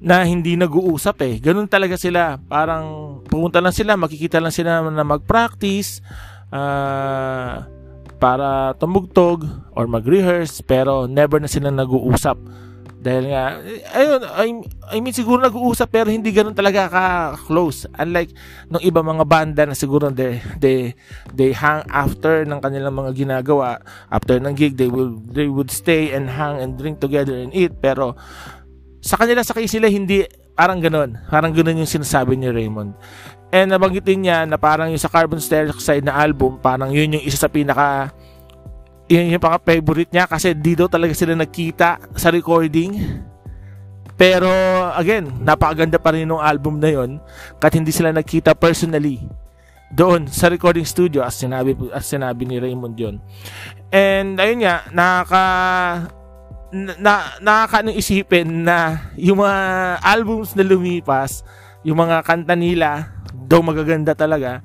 na 0.08 0.24
hindi 0.24 0.56
nag-uusap 0.56 1.20
eh. 1.28 1.36
Ganun 1.44 1.68
talaga 1.68 2.00
sila. 2.00 2.40
Parang 2.48 3.20
pumunta 3.28 3.60
lang 3.60 3.76
sila, 3.76 4.00
makikita 4.00 4.40
lang 4.40 4.56
sila 4.56 4.80
na 4.88 5.04
mag-practice 5.04 6.00
uh, 6.48 7.68
para 8.16 8.72
tumugtog 8.80 9.44
or 9.76 9.84
mag-rehearse 9.92 10.64
pero 10.64 11.12
never 11.12 11.44
na 11.44 11.52
sila 11.52 11.68
nag-uusap. 11.76 12.40
Dahil 12.98 13.30
nga, 13.30 13.62
ayun, 13.94 14.22
I, 14.26 14.48
I 14.90 14.98
mean 15.04 15.14
siguro 15.14 15.44
nag-uusap 15.44 15.92
pero 15.92 16.10
hindi 16.10 16.34
ganoon 16.34 16.58
talaga 16.58 16.90
ka-close. 16.90 17.86
Unlike 17.94 18.32
nung 18.72 18.84
iba 18.84 19.06
mga 19.06 19.28
banda 19.28 19.64
na 19.70 19.78
siguro 19.78 20.10
they, 20.10 20.42
they, 20.58 20.98
they 21.30 21.52
hang 21.54 21.86
after 21.92 22.48
ng 22.48 22.58
kanilang 22.64 22.96
mga 22.96 23.12
ginagawa. 23.14 23.84
After 24.10 24.42
ng 24.42 24.56
gig, 24.58 24.80
they 24.80 24.90
will 24.90 25.20
they 25.30 25.46
would 25.46 25.70
stay 25.70 26.16
and 26.16 26.32
hang 26.32 26.58
and 26.58 26.80
drink 26.80 26.98
together 26.98 27.38
and 27.38 27.54
eat. 27.54 27.78
Pero 27.80 28.18
sa 29.01 29.16
kanila 29.16 29.42
sa 29.46 29.54
kay 29.54 29.70
sila 29.70 29.88
hindi 29.88 30.25
parang 30.58 30.82
ganoon. 30.82 31.30
Parang 31.30 31.54
ganoon 31.54 31.86
yung 31.86 31.89
sinasabi 31.89 32.34
ni 32.34 32.50
Raymond. 32.50 32.98
And 33.54 33.72
nabanggitin 33.72 34.25
niya 34.25 34.44
na 34.44 34.60
parang 34.60 34.92
yung 34.92 35.00
sa 35.00 35.08
Carbon 35.08 35.39
Dioxide 35.39 36.04
na 36.04 36.18
album, 36.20 36.60
parang 36.60 36.92
yun 36.92 37.16
yung 37.16 37.24
isa 37.24 37.39
sa 37.39 37.48
pinaka 37.48 38.12
yun 39.08 39.32
yung 39.32 39.39
paka 39.39 39.63
favorite 39.63 40.12
niya 40.12 40.27
kasi 40.27 40.51
di 40.51 40.75
daw 40.75 40.92
talaga 40.92 41.16
sila 41.16 41.32
nagkita 41.32 42.12
sa 42.20 42.27
recording. 42.27 43.24
Pero 44.18 44.51
again, 44.98 45.32
napakaganda 45.46 45.96
pa 46.01 46.12
rin 46.12 46.27
ng 46.27 46.42
album 46.42 46.82
na 46.82 46.92
yon 46.92 47.22
kahit 47.62 47.80
hindi 47.80 47.94
sila 47.94 48.12
nagkita 48.12 48.58
personally 48.58 49.24
doon 49.88 50.27
sa 50.27 50.51
recording 50.51 50.84
studio 50.84 51.24
as 51.24 51.39
sinabi 51.39 51.72
as 51.96 52.04
sinabi 52.04 52.44
ni 52.44 52.60
Raymond 52.60 52.98
yon. 53.00 53.16
And 53.94 54.36
ayun 54.36 54.68
nga, 54.68 54.84
nakaka 54.92 55.46
na 56.72 57.38
nakakaano 57.40 57.96
isipin 57.96 58.68
na 58.68 59.10
yung 59.16 59.40
mga 59.40 59.60
albums 60.04 60.52
na 60.54 60.68
lumipas, 60.68 61.44
yung 61.88 62.00
mga 62.00 62.24
kanta 62.28 62.56
nila 62.60 63.16
daw 63.48 63.64
magaganda 63.64 64.12
talaga 64.12 64.60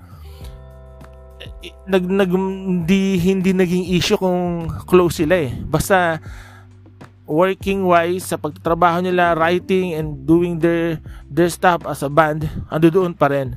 nag, 1.86 2.04
nag 2.06 2.30
hindi, 2.30 3.18
hindi 3.18 3.50
naging 3.54 3.86
issue 3.94 4.18
kung 4.18 4.66
close 4.86 5.22
sila 5.22 5.46
eh. 5.46 5.50
Basta 5.62 6.18
working 7.26 7.86
wise 7.86 8.26
sa 8.26 8.36
pagtatrabaho 8.38 9.02
nila, 9.02 9.34
writing 9.38 9.94
and 9.94 10.26
doing 10.26 10.58
their 10.58 10.98
their 11.30 11.48
stuff 11.50 11.86
as 11.86 12.02
a 12.02 12.10
band, 12.10 12.46
ando 12.68 12.90
doon 12.90 13.14
pa 13.14 13.30
rin. 13.30 13.54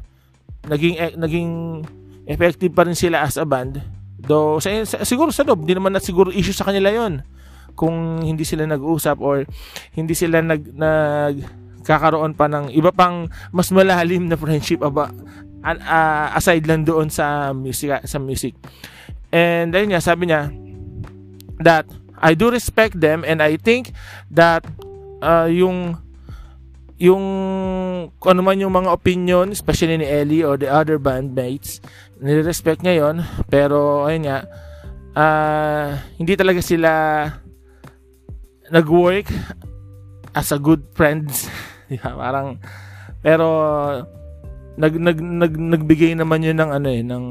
Naging 0.65 0.95
eh, 0.97 1.13
naging 1.17 1.81
effective 2.29 2.73
pa 2.73 2.85
rin 2.85 2.97
sila 2.97 3.25
as 3.25 3.37
a 3.37 3.45
band. 3.45 3.81
Do 4.21 4.57
sa, 4.61 4.71
siguro 5.05 5.29
sa 5.29 5.45
loob, 5.45 5.65
hindi 5.65 5.77
naman 5.77 5.93
na 5.93 6.01
siguro 6.01 6.33
issue 6.33 6.55
sa 6.55 6.65
kanila 6.65 6.89
'yon. 6.89 7.21
Kung 7.75 8.23
hindi 8.23 8.47
sila 8.47 8.63
nag-usap 8.65 9.19
or 9.19 9.43
hindi 9.93 10.15
sila 10.15 10.39
nag 10.41 10.63
nag 10.75 11.35
kakaroon 11.85 12.33
pa 12.33 12.49
ng 12.49 12.73
iba 12.73 12.89
pang 12.89 13.29
mas 13.53 13.69
malalim 13.69 14.25
na 14.25 14.33
friendship 14.33 14.81
aba 14.81 15.13
uh, 15.61 16.27
aside 16.33 16.65
lang 16.65 16.81
doon 16.81 17.13
sa 17.13 17.53
music 17.53 17.93
sa 18.09 18.17
music. 18.17 18.57
And 19.29 19.73
ayun 19.73 19.93
niya, 19.93 20.01
sabi 20.01 20.29
niya 20.29 20.49
that 21.61 21.85
I 22.21 22.33
do 22.37 22.53
respect 22.53 22.97
them 22.97 23.27
and 23.27 23.41
I 23.43 23.59
think 23.59 23.91
that 24.31 24.63
uh, 25.19 25.49
yung 25.49 25.99
yung 26.95 27.23
ano 28.07 28.39
man 28.39 28.61
yung 28.61 28.71
mga 28.71 28.89
opinion, 28.93 29.51
especially 29.51 29.99
ni 29.99 30.07
Ellie 30.07 30.47
or 30.47 30.55
the 30.55 30.71
other 30.71 30.95
bandmates, 30.95 31.83
nire-respect 32.23 32.81
niya 32.85 33.03
yon 33.03 33.15
pero 33.51 34.07
ayun 34.07 34.31
nga, 34.31 34.39
uh, 35.11 35.99
hindi 36.15 36.39
talaga 36.39 36.63
sila 36.63 36.91
nag-work 38.75 39.31
as 40.35 40.51
a 40.51 40.59
good 40.59 40.83
friends. 40.91 41.47
Parang, 42.03 42.59
pero 43.23 43.47
nag, 44.75 44.93
nag, 44.99 45.17
nag, 45.23 45.53
nagbigay 45.55 46.19
naman 46.19 46.43
yun 46.43 46.59
ng 46.59 46.71
ano 46.75 46.87
eh, 46.91 47.01
ng 47.01 47.25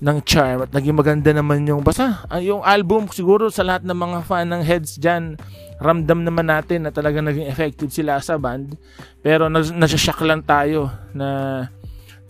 ng 0.00 0.18
charm 0.24 0.64
at 0.64 0.72
naging 0.72 0.96
maganda 0.96 1.28
naman 1.28 1.60
yung 1.68 1.84
basta 1.84 2.24
uh, 2.32 2.40
yung 2.40 2.64
album 2.64 3.04
siguro 3.12 3.52
sa 3.52 3.60
lahat 3.60 3.84
ng 3.84 3.92
mga 4.00 4.18
fan 4.24 4.48
ng 4.48 4.64
heads 4.64 4.96
dyan 4.96 5.36
ramdam 5.76 6.24
naman 6.24 6.48
natin 6.48 6.88
na 6.88 6.92
talaga 6.92 7.20
naging 7.20 7.44
effective 7.44 7.92
sila 7.92 8.16
sa 8.20 8.40
band. 8.40 8.80
Pero 9.20 9.52
nas, 9.52 9.72
nasashock 9.72 10.24
lang 10.24 10.40
tayo 10.40 10.88
na 11.12 11.68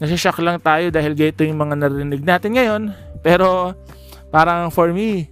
nasashock 0.03 0.43
lang 0.43 0.59
tayo 0.59 0.91
dahil 0.91 1.15
ganito 1.15 1.47
yung 1.47 1.63
mga 1.63 1.75
narinig 1.79 2.23
natin 2.27 2.59
ngayon. 2.59 2.83
Pero 3.23 3.75
parang 4.35 4.71
for 4.71 4.91
me 4.91 5.31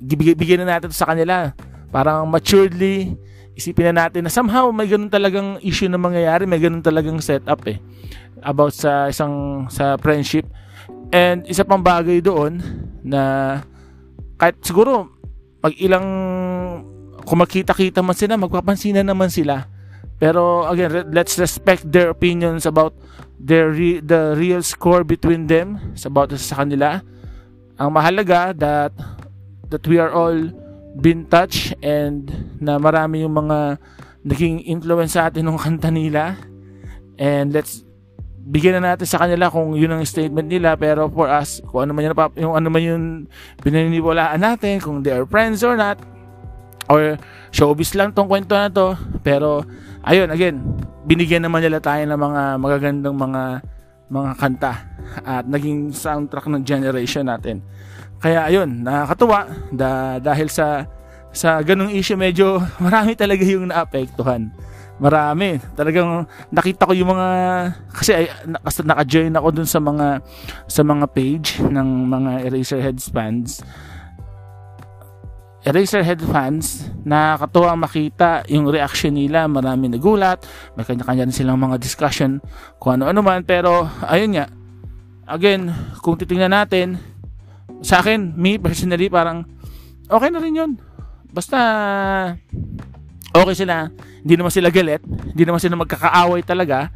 bigyan 0.00 0.64
na 0.64 0.80
natin 0.80 0.92
sa 0.92 1.12
kanila 1.12 1.52
parang 1.90 2.26
maturedly 2.30 3.18
isipin 3.58 3.92
na 3.92 4.06
natin 4.06 4.24
na 4.24 4.32
somehow 4.32 4.72
may 4.72 4.88
ganun 4.88 5.12
talagang 5.12 5.60
issue 5.60 5.90
na 5.90 6.00
mangyayari 6.00 6.48
may 6.48 6.62
ganun 6.62 6.80
talagang 6.80 7.20
setup 7.20 7.60
eh 7.68 7.76
about 8.40 8.72
sa 8.72 9.08
isang 9.12 9.66
sa 9.68 10.00
friendship. 10.00 10.48
And 11.10 11.44
isa 11.44 11.66
pang 11.66 11.82
bagay 11.82 12.22
doon 12.24 12.62
na 13.02 13.20
kahit 14.40 14.62
siguro 14.64 15.10
pag 15.60 15.76
ilang 15.76 16.06
kung 17.26 17.38
makita-kita 17.42 18.00
man 18.00 18.16
sila, 18.16 18.40
magpapansinan 18.40 19.04
naman 19.04 19.28
sila. 19.28 19.68
Pero 20.16 20.68
again, 20.68 21.12
let's 21.12 21.36
respect 21.36 21.84
their 21.88 22.12
opinions 22.12 22.64
about 22.64 22.96
their 23.40 23.72
re- 23.72 24.04
the 24.04 24.36
real 24.36 24.60
score 24.60 25.04
between 25.04 25.48
them 25.48 25.80
about 26.04 26.32
sa 26.36 26.64
kanila. 26.64 27.00
Ang 27.80 27.90
mahalaga 27.96 28.52
that 28.56 28.92
that 29.72 29.84
we 29.88 29.96
are 29.96 30.12
all 30.12 30.36
touched 31.28 31.78
and 31.80 32.30
na 32.58 32.76
marami 32.76 33.22
yung 33.22 33.34
mga 33.34 33.78
naging 34.26 34.64
influence 34.68 35.16
sa 35.16 35.30
atin 35.30 35.46
ng 35.48 35.58
kanta 35.64 35.88
nila. 35.92 36.36
And 37.20 37.52
let's 37.52 37.84
bigyan 38.40 38.80
na 38.80 38.96
natin 38.96 39.06
sa 39.06 39.20
kanila 39.20 39.52
kung 39.52 39.76
yun 39.76 39.92
ang 39.92 40.02
statement 40.02 40.48
nila. 40.48 40.74
Pero 40.74 41.06
for 41.12 41.28
us 41.28 41.60
kung 41.68 41.88
ano 41.88 41.92
man 41.94 42.08
yun, 42.08 42.14
yung 42.40 42.54
ano 42.56 42.66
man 42.72 42.82
yung 42.82 43.04
pinaniniwalaan 43.60 44.40
natin 44.40 44.80
kung 44.80 45.04
they 45.04 45.12
are 45.12 45.28
friends 45.28 45.62
or 45.62 45.76
not 45.76 46.00
or 46.90 47.14
showbiz 47.54 47.94
lang 47.94 48.10
tong 48.10 48.26
kwento 48.26 48.56
na 48.56 48.72
to. 48.72 48.96
Pero 49.22 49.62
ayun 50.02 50.32
again 50.32 50.58
binigyan 51.04 51.44
naman 51.44 51.64
nila 51.64 51.80
tayo 51.80 52.02
ng 52.04 52.20
mga 52.20 52.42
magagandang 52.60 53.16
mga 53.16 53.42
mga 54.10 54.30
kanta 54.36 54.72
at 55.22 55.44
naging 55.46 55.94
soundtrack 55.94 56.50
ng 56.50 56.62
generation 56.66 57.26
natin 57.26 57.62
kaya 58.20 58.46
ayun 58.46 58.84
nakakatuwa 58.84 59.48
da, 59.72 60.20
dahil 60.20 60.52
sa 60.52 60.84
sa 61.32 61.64
ganung 61.64 61.90
issue 61.90 62.20
medyo 62.20 62.60
marami 62.84 63.16
talaga 63.16 63.42
yung 63.42 63.72
naapektuhan 63.72 64.52
Marami. 65.00 65.56
Talagang 65.72 66.28
nakita 66.52 66.84
ko 66.84 66.92
yung 66.92 67.16
mga 67.16 67.28
kasi 67.88 68.12
ay, 68.12 68.24
naka-join 68.84 69.32
ako 69.32 69.48
dun 69.48 69.64
sa 69.64 69.80
mga 69.80 70.20
sa 70.68 70.84
mga 70.84 71.06
page 71.08 71.56
ng 71.64 71.88
mga 72.04 72.30
Eraserhead 72.44 73.00
fans. 73.00 73.64
Eraserhead 75.64 76.20
fans, 76.24 76.88
nakakatuwa 77.04 77.88
makita 77.88 78.44
yung 78.52 78.68
reaction 78.68 79.16
nila. 79.16 79.48
Marami 79.48 79.88
nagulat. 79.88 80.44
May 80.76 80.84
kanya-kanya 80.84 81.28
din 81.28 81.36
silang 81.36 81.60
mga 81.60 81.80
discussion 81.80 82.40
kung 82.76 83.00
ano-ano 83.00 83.20
man. 83.24 83.44
Pero, 83.44 83.88
ayun 84.04 84.36
nga. 84.36 84.48
Again, 85.28 85.68
kung 86.00 86.16
titingnan 86.16 86.52
natin, 86.52 86.96
sa 87.80 88.04
akin, 88.04 88.36
me 88.36 88.60
personally, 88.60 89.08
parang 89.08 89.48
okay 90.08 90.28
na 90.28 90.40
rin 90.40 90.60
yun. 90.60 90.72
Basta, 91.30 91.58
okay 93.32 93.54
sila 93.54 93.88
hindi 94.20 94.34
naman 94.36 94.52
sila 94.52 94.68
galit, 94.68 95.00
hindi 95.04 95.42
naman 95.48 95.60
sila 95.60 95.80
magkakaaway 95.80 96.44
talaga. 96.44 96.92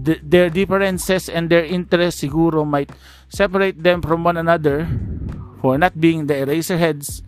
The, 0.00 0.16
their 0.22 0.48
differences 0.48 1.28
and 1.28 1.50
their 1.52 1.66
interests 1.66 2.24
siguro 2.24 2.64
might 2.64 2.88
separate 3.28 3.76
them 3.76 4.00
from 4.00 4.24
one 4.24 4.40
another 4.40 4.88
for 5.60 5.76
not 5.76 5.92
being 5.92 6.24
the 6.24 6.40
eraser 6.40 6.80
heads 6.80 7.20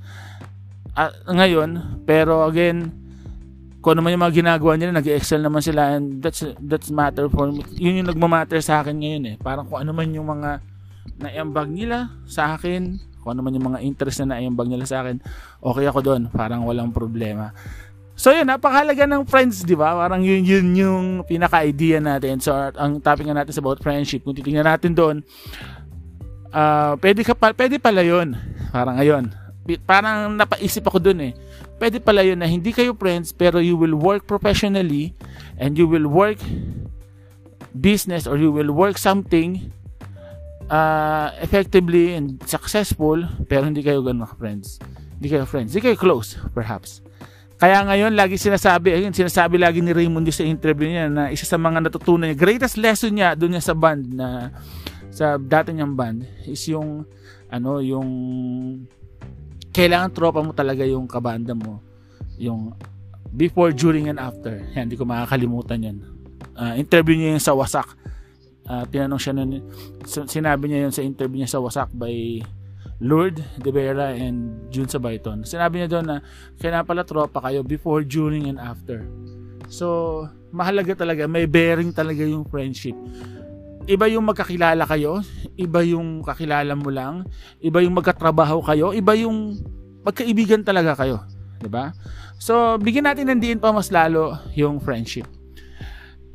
uh, 0.97 1.13
ngayon. 1.29 2.01
Pero 2.09 2.49
again, 2.49 2.97
kung 3.83 3.99
ano 3.99 4.07
man 4.07 4.15
yung 4.15 4.25
mga 4.25 4.37
ginagawa 4.41 4.79
nila, 4.79 4.95
nag-excel 5.03 5.43
naman 5.43 5.61
sila 5.61 5.99
and 5.99 6.23
that's 6.23 6.47
that's 6.63 6.89
matter 6.89 7.27
for 7.29 7.51
me. 7.51 7.67
Yun 7.77 8.07
yung 8.07 8.09
nagmamatter 8.09 8.63
sa 8.63 8.81
akin 8.81 9.03
ngayon 9.03 9.25
eh. 9.27 9.37
Parang 9.43 9.67
kung 9.67 9.83
ano 9.83 9.91
man 9.93 10.09
yung 10.15 10.31
mga 10.31 10.63
naiambag 11.23 11.71
nila 11.71 12.11
sa 12.27 12.59
akin, 12.59 12.99
kung 13.23 13.39
ano 13.39 13.41
man 13.47 13.55
yung 13.55 13.67
mga 13.73 13.81
interest 13.87 14.23
na 14.23 14.37
naiambag 14.37 14.67
nila 14.67 14.85
sa 14.85 15.07
akin, 15.07 15.23
okay 15.63 15.87
ako 15.87 16.01
doon. 16.03 16.23
Parang 16.35 16.67
walang 16.67 16.91
problema. 16.91 17.55
So 18.19 18.35
yun, 18.35 18.45
napakahalaga 18.45 19.09
ng 19.09 19.25
friends, 19.25 19.65
di 19.65 19.79
ba? 19.79 19.95
Parang 19.97 20.21
yun, 20.21 20.45
yun 20.45 20.67
yung 20.77 21.05
pinaka-idea 21.25 22.03
natin. 22.03 22.43
So 22.43 22.53
ang 22.55 23.01
topic 23.01 23.31
nga 23.31 23.39
natin 23.39 23.55
is 23.55 23.63
about 23.63 23.81
friendship. 23.81 24.27
Kung 24.27 24.37
titingnan 24.37 24.69
natin 24.69 24.93
doon, 24.93 25.17
uh, 26.53 26.99
pwede, 27.01 27.25
ka 27.25 27.33
pa, 27.33 27.55
pwede 27.57 27.79
pala 27.79 28.05
yun. 28.05 28.37
Parang 28.75 28.99
ngayon. 28.99 29.25
Parang 29.87 30.35
napaisip 30.35 30.83
ako 30.83 30.99
doon 30.99 31.31
eh 31.31 31.35
pwede 31.83 31.99
pala 31.99 32.23
yun 32.23 32.39
na 32.39 32.47
hindi 32.47 32.71
kayo 32.71 32.95
friends 32.95 33.35
pero 33.35 33.59
you 33.59 33.75
will 33.75 33.99
work 33.99 34.23
professionally 34.23 35.11
and 35.59 35.75
you 35.75 35.91
will 35.91 36.07
work 36.07 36.39
business 37.75 38.31
or 38.31 38.39
you 38.39 38.55
will 38.55 38.71
work 38.71 38.95
something 38.95 39.67
uh, 40.69 41.33
effectively 41.41 42.15
and 42.15 42.39
successful 42.47 43.19
pero 43.49 43.67
hindi 43.67 43.81
kayo 43.81 44.05
ganun 44.05 44.29
friends 44.37 44.79
hindi 45.19 45.33
kayo 45.33 45.47
friends 45.49 45.75
hindi 45.75 45.83
kayo 45.91 45.97
close 45.99 46.39
perhaps 46.53 47.01
kaya 47.63 47.79
ngayon 47.87 48.19
lagi 48.19 48.35
sinasabi 48.35 48.91
ayun 48.99 49.15
sinasabi 49.15 49.59
lagi 49.59 49.79
ni 49.79 49.95
Raymond 49.95 50.27
sa 50.35 50.43
interview 50.43 50.91
niya 50.91 51.07
na 51.07 51.31
isa 51.31 51.47
sa 51.47 51.59
mga 51.59 51.87
natutunan 51.87 52.27
niya 52.27 52.39
greatest 52.39 52.75
lesson 52.75 53.15
niya 53.15 53.39
doon 53.39 53.55
niya 53.55 53.63
sa 53.63 53.75
band 53.75 54.03
na 54.11 54.51
sa 55.15 55.39
dati 55.39 55.71
niyang 55.71 55.95
band 55.95 56.27
is 56.51 56.63
yung 56.67 57.07
ano 57.53 57.79
yung 57.79 58.09
kailangan 59.73 60.13
tropa 60.13 60.45
mo 60.45 60.53
talaga 60.53 60.85
yung 60.85 61.09
kabanda 61.09 61.57
mo. 61.57 61.81
Yung 62.37 62.77
before, 63.33 63.73
during, 63.73 64.13
and 64.13 64.21
after. 64.21 64.61
Yan, 64.77 64.87
hindi 64.87 65.01
ko 65.01 65.09
makakalimutan 65.09 65.81
yan. 65.81 65.99
Uh, 66.53 66.77
interview 66.77 67.17
niya 67.17 67.41
yung 67.41 67.43
sa 67.43 67.57
Wasak. 67.57 67.89
Uh, 68.63 68.87
tinanong 68.87 69.19
siya 69.19 69.35
nun, 69.35 69.59
sinabi 70.07 70.71
niya 70.71 70.87
yun 70.87 70.95
sa 70.95 71.03
interview 71.03 71.43
niya 71.43 71.51
sa 71.51 71.63
Wasak 71.63 71.91
by 71.93 72.39
Lord 73.03 73.43
De 73.59 73.71
Vera 73.75 74.15
and 74.15 74.71
June 74.71 74.87
Sabayton. 74.87 75.43
Sinabi 75.43 75.83
niya 75.83 75.99
doon 75.99 76.07
na 76.07 76.17
kailangan 76.63 76.87
pala 76.87 77.03
tropa 77.03 77.43
kayo 77.43 77.67
before, 77.67 78.07
during, 78.07 78.47
and 78.47 78.63
after. 78.63 79.03
So, 79.67 80.27
mahalaga 80.55 80.95
talaga, 80.95 81.27
may 81.27 81.51
bearing 81.51 81.91
talaga 81.91 82.23
yung 82.23 82.47
friendship 82.47 82.95
iba 83.87 84.07
yung 84.07 84.25
magkakilala 84.27 84.87
kayo, 84.87 85.23
iba 85.59 85.83
yung 85.83 86.23
kakilala 86.23 86.75
mo 86.79 86.91
lang, 86.91 87.27
iba 87.59 87.83
yung 87.83 87.99
magkatrabaho 87.99 88.63
kayo, 88.63 88.95
iba 88.95 89.15
yung 89.19 89.59
magkaibigan 90.07 90.63
talaga 90.63 90.95
kayo, 90.95 91.23
'di 91.59 91.71
ba? 91.71 91.95
So, 92.39 92.79
bigyan 92.79 93.07
natin 93.07 93.31
ng 93.31 93.41
diin 93.43 93.61
pa 93.63 93.71
mas 93.71 93.91
lalo 93.91 94.35
yung 94.59 94.83
friendship. 94.83 95.27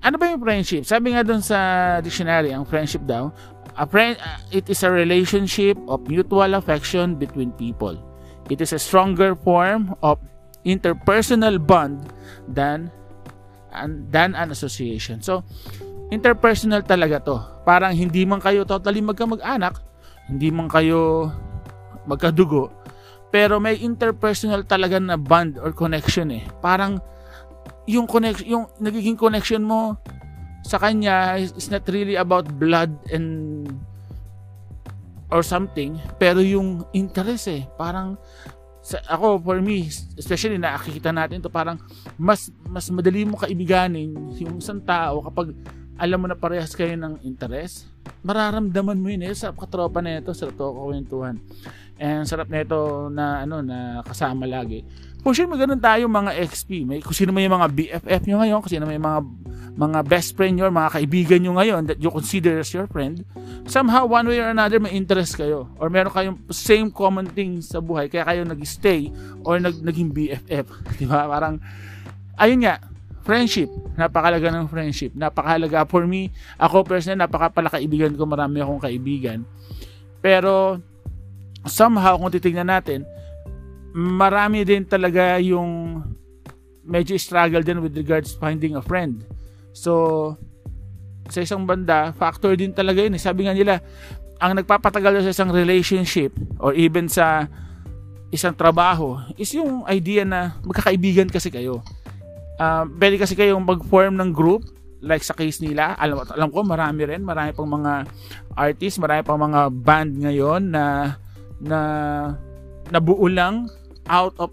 Ano 0.08 0.16
ba 0.16 0.32
yung 0.32 0.40
friendship? 0.40 0.88
Sabi 0.88 1.12
nga 1.12 1.20
doon 1.20 1.44
sa 1.44 1.60
dictionary, 2.00 2.56
ang 2.56 2.64
friendship 2.64 3.04
daw, 3.04 3.28
a 3.76 3.84
friend 3.84 4.16
uh, 4.24 4.40
it 4.56 4.64
is 4.72 4.80
a 4.88 4.88
relationship 4.88 5.76
of 5.92 6.08
mutual 6.08 6.56
affection 6.56 7.20
between 7.20 7.52
people. 7.60 8.00
It 8.48 8.64
is 8.64 8.72
a 8.72 8.80
stronger 8.80 9.36
form 9.36 9.92
of 10.00 10.16
interpersonal 10.64 11.60
bond 11.60 12.08
than 12.48 12.88
than 14.08 14.32
an 14.32 14.48
association. 14.56 15.20
So, 15.20 15.44
interpersonal 16.08 16.88
talaga 16.88 17.20
to. 17.28 17.36
Parang 17.68 17.92
hindi 17.92 18.24
man 18.24 18.40
kayo 18.40 18.64
totally 18.64 19.04
magkamag-anak, 19.04 19.76
hindi 20.32 20.56
man 20.56 20.72
kayo 20.72 21.36
magkadugo, 22.08 22.72
pero 23.28 23.60
may 23.60 23.76
interpersonal 23.76 24.64
talaga 24.64 25.04
na 25.04 25.20
bond 25.20 25.60
or 25.60 25.76
connection 25.76 26.32
eh. 26.32 26.48
Parang 26.64 27.04
yung 27.88 28.06
connection, 28.06 28.48
yung 28.48 28.66
nagiging 28.78 29.16
connection 29.16 29.64
mo 29.64 29.96
sa 30.68 30.76
kanya 30.78 31.40
is 31.40 31.72
not 31.72 31.88
really 31.88 32.20
about 32.20 32.46
blood 32.60 32.92
and 33.10 33.66
or 35.32 35.44
something, 35.44 35.96
pero 36.20 36.40
yung 36.44 36.84
interest 36.92 37.48
eh, 37.52 37.64
parang 37.80 38.20
sa, 38.84 39.04
ako 39.12 39.44
for 39.44 39.60
me 39.60 39.92
especially 40.16 40.56
nakikita 40.56 41.12
natin 41.12 41.44
to 41.44 41.52
parang 41.52 41.76
mas 42.16 42.48
mas 42.72 42.88
madali 42.88 43.28
mo 43.28 43.36
kaibiganin 43.36 44.16
yung 44.40 44.64
isang 44.64 44.80
tao 44.80 45.28
kapag 45.28 45.52
alam 45.98 46.22
mo 46.22 46.30
na 46.30 46.38
parehas 46.38 46.78
kayo 46.78 46.94
ng 46.94 47.26
interest, 47.26 47.90
mararamdaman 48.22 49.02
mo 49.02 49.10
yun 49.10 49.26
eh 49.26 49.34
sa 49.34 49.50
katropa 49.50 49.98
na 49.98 50.22
ito, 50.22 50.30
sa 50.32 50.46
to 50.54 50.70
kwentuhan. 50.70 51.42
And 51.98 52.30
sarap 52.30 52.54
na 52.54 52.62
ito 52.62 53.10
na 53.10 53.42
ano 53.42 53.66
na 53.66 54.06
kasama 54.06 54.46
lagi. 54.46 54.86
For 55.28 55.36
sure, 55.36 55.52
may 55.52 55.60
ganun 55.60 55.84
tayo 55.84 56.08
mga 56.08 56.40
XP. 56.40 56.88
May, 56.88 57.04
kung 57.04 57.12
sino 57.12 57.36
may 57.36 57.52
mga 57.52 57.68
BFF 57.76 58.32
nyo 58.32 58.40
ngayon, 58.40 58.58
kung 58.64 58.72
sino 58.72 58.88
may 58.88 58.96
mga 58.96 59.20
mga 59.76 60.00
best 60.08 60.40
friend 60.40 60.56
nyo, 60.56 60.72
mga 60.72 60.96
kaibigan 60.96 61.44
nyo 61.44 61.52
ngayon 61.60 61.84
that 61.84 62.00
you 62.00 62.08
consider 62.08 62.64
as 62.64 62.72
your 62.72 62.88
friend, 62.88 63.28
somehow, 63.68 64.08
one 64.08 64.24
way 64.24 64.40
or 64.40 64.56
another, 64.56 64.80
may 64.80 64.96
interest 64.96 65.36
kayo. 65.36 65.68
Or 65.84 65.92
meron 65.92 66.16
kayong 66.16 66.40
same 66.48 66.88
common 66.96 67.28
thing 67.28 67.60
sa 67.60 67.84
buhay, 67.84 68.08
kaya 68.08 68.24
kayo 68.24 68.48
nag-stay 68.48 69.12
or 69.44 69.60
nag, 69.60 69.76
naging 69.84 70.16
BFF. 70.16 70.64
Di 70.96 71.04
ba? 71.04 71.28
Parang, 71.28 71.60
ayun 72.40 72.64
nga, 72.64 72.80
friendship. 73.28 73.68
Napakalaga 74.00 74.48
ng 74.48 74.72
friendship. 74.72 75.12
Napakahalaga 75.12 75.84
for 75.92 76.08
me. 76.08 76.32
Ako 76.56 76.88
personally, 76.88 77.20
napakapala 77.20 77.68
kaibigan 77.68 78.16
ko. 78.16 78.24
Marami 78.24 78.64
akong 78.64 78.80
kaibigan. 78.80 79.44
Pero, 80.24 80.80
somehow, 81.68 82.16
kung 82.16 82.32
titignan 82.32 82.72
natin, 82.72 83.04
marami 83.98 84.62
din 84.62 84.86
talaga 84.86 85.42
yung 85.42 86.06
medyo 86.86 87.18
struggle 87.18 87.66
din 87.66 87.82
with 87.82 87.98
regards 87.98 88.38
finding 88.38 88.78
a 88.78 88.84
friend. 88.86 89.26
So, 89.74 90.38
sa 91.34 91.42
isang 91.42 91.66
banda, 91.66 92.14
factor 92.14 92.54
din 92.54 92.78
talaga 92.78 93.02
yun. 93.02 93.18
Sabi 93.18 93.50
nga 93.50 93.58
nila, 93.58 93.82
ang 94.38 94.54
nagpapatagal 94.54 95.26
sa 95.26 95.34
isang 95.34 95.50
relationship 95.50 96.30
or 96.62 96.78
even 96.78 97.10
sa 97.10 97.50
isang 98.30 98.54
trabaho 98.54 99.18
is 99.40 99.50
yung 99.58 99.82
idea 99.90 100.22
na 100.22 100.60
magkakaibigan 100.62 101.32
kasi 101.32 101.50
kayo 101.50 101.82
uh, 102.60 102.84
pwede 103.00 103.16
kasi 103.18 103.34
kayong 103.34 103.64
mag-form 103.64 104.20
ng 104.20 104.30
group 104.36 104.68
like 105.00 105.24
sa 105.24 105.32
case 105.32 105.64
nila 105.64 105.96
alam 105.96 106.26
alam 106.36 106.50
ko 106.52 106.60
marami 106.66 107.08
rin 107.08 107.24
marami 107.24 107.56
pang 107.56 107.70
mga 107.70 108.04
artist 108.58 109.00
marami 109.00 109.22
pang 109.24 109.40
mga 109.40 109.62
band 109.72 110.12
ngayon 110.28 110.62
na 110.68 111.16
na 111.64 111.80
nabuo 112.92 113.32
lang 113.32 113.72
out 114.10 114.34
of 114.42 114.52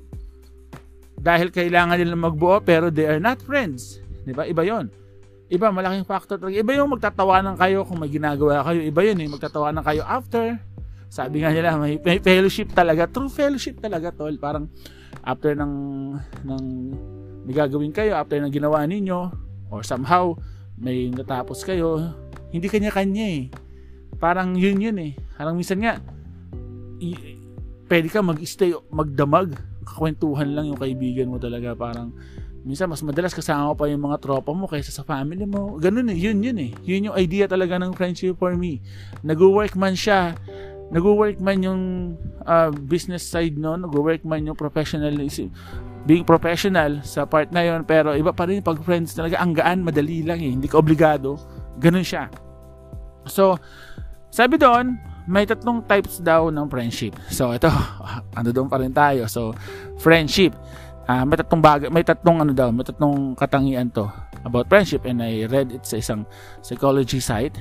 dahil 1.18 1.48
kailangan 1.48 1.96
nila 1.96 2.18
magbuo 2.18 2.60
pero 2.60 2.92
they 2.92 3.08
are 3.08 3.22
not 3.22 3.40
friends. 3.40 4.02
'di 4.26 4.32
ba? 4.36 4.44
Iba 4.44 4.62
'yon 4.66 4.92
iba 5.52 5.68
malaking 5.68 6.06
factor 6.08 6.40
talaga. 6.40 6.56
Iba 6.56 6.72
yung 6.76 6.90
magtatawanan 6.96 7.54
kayo 7.54 7.84
kung 7.84 8.00
may 8.00 8.08
ginagawa 8.08 8.64
kayo. 8.64 8.80
Iba 8.80 9.00
yun 9.04 9.18
eh 9.20 9.28
magtatawanan 9.28 9.84
kayo 9.84 10.02
after. 10.04 10.56
Sabi 11.12 11.44
nga 11.44 11.54
nila 11.54 11.78
may, 11.78 12.00
may 12.00 12.18
fellowship 12.18 12.72
talaga. 12.72 13.06
True 13.06 13.30
fellowship 13.30 13.78
talaga 13.78 14.10
tol. 14.10 14.34
Parang 14.40 14.66
after 15.22 15.54
ng 15.54 15.74
ng 16.42 16.64
may 17.44 17.54
gagawin 17.54 17.92
kayo 17.92 18.16
after 18.16 18.40
na 18.40 18.48
ginawa 18.48 18.82
ninyo 18.88 19.30
or 19.68 19.84
somehow 19.84 20.32
may 20.80 21.12
natapos 21.12 21.62
kayo 21.62 22.02
hindi 22.50 22.66
kanya-kanya 22.66 23.26
eh. 23.38 23.42
Parang 24.18 24.56
yun 24.56 24.80
yun 24.80 24.96
eh. 24.98 25.12
Parang 25.36 25.54
minsan 25.54 25.78
nga 25.78 26.00
pwede 27.94 28.10
ka 28.10 28.26
mag-stay 28.26 28.74
magdamag. 28.90 29.54
Kakwentuhan 29.86 30.50
lang 30.50 30.66
yung 30.66 30.80
kaibigan 30.82 31.30
mo 31.30 31.38
talaga. 31.38 31.78
Parang 31.78 32.10
minsan 32.66 32.90
mas 32.90 33.06
madalas 33.06 33.30
kasama 33.30 33.70
pa 33.78 33.86
yung 33.86 34.02
mga 34.02 34.18
tropa 34.18 34.50
mo 34.50 34.66
kaysa 34.66 34.90
sa 34.90 35.06
family 35.06 35.46
mo. 35.46 35.78
Ganun 35.78 36.10
eh 36.10 36.18
yun 36.18 36.42
yun 36.42 36.58
eh. 36.58 36.74
Yun 36.82 37.14
yung 37.14 37.16
idea 37.16 37.46
talaga 37.46 37.78
ng 37.78 37.94
friendship 37.94 38.34
for 38.34 38.58
me. 38.58 38.82
Nag-work 39.22 39.78
man 39.78 39.94
siya. 39.94 40.34
Nag-work 40.90 41.38
man 41.38 41.62
yung 41.62 41.82
uh, 42.42 42.74
business 42.74 43.22
side 43.22 43.54
no 43.54 43.78
nag-work 43.78 44.26
man 44.26 44.42
yung 44.42 44.58
professionalism 44.58 45.54
being 46.04 46.26
professional 46.26 47.00
sa 47.00 47.24
part 47.24 47.48
na 47.48 47.64
yon 47.64 47.80
pero 47.86 48.12
iba 48.12 48.28
pa 48.34 48.44
rin 48.44 48.60
pag 48.60 48.76
friends 48.82 49.14
talaga. 49.14 49.38
Ang 49.38 49.54
gaan 49.54 49.86
madali 49.86 50.26
lang 50.26 50.42
eh. 50.42 50.50
Hindi 50.50 50.66
ka 50.66 50.82
obligado. 50.82 51.38
Ganun 51.78 52.02
siya. 52.02 52.26
So 53.30 53.54
sabi 54.34 54.58
doon 54.58 55.13
may 55.24 55.48
tatlong 55.48 55.80
types 55.88 56.20
daw 56.20 56.52
ng 56.52 56.66
friendship. 56.68 57.16
So 57.32 57.52
ito 57.52 57.68
ano 58.38 58.48
doon 58.52 58.68
pa 58.68 58.76
rin 58.80 58.92
tayo. 58.92 59.24
So 59.28 59.56
friendship. 60.00 60.52
Uh, 61.04 61.20
may 61.28 61.36
tatlong 61.36 61.60
bagay 61.60 61.88
may 61.92 62.00
tatlong 62.00 62.40
ano 62.40 62.52
daw 62.56 62.72
may 62.72 62.80
tatlong 62.80 63.36
katangian 63.36 63.92
to 63.92 64.08
about 64.44 64.68
friendship. 64.68 65.04
And 65.08 65.20
I 65.24 65.48
read 65.48 65.72
it 65.72 65.88
sa 65.88 66.00
isang 66.00 66.28
psychology 66.60 67.20
site 67.20 67.56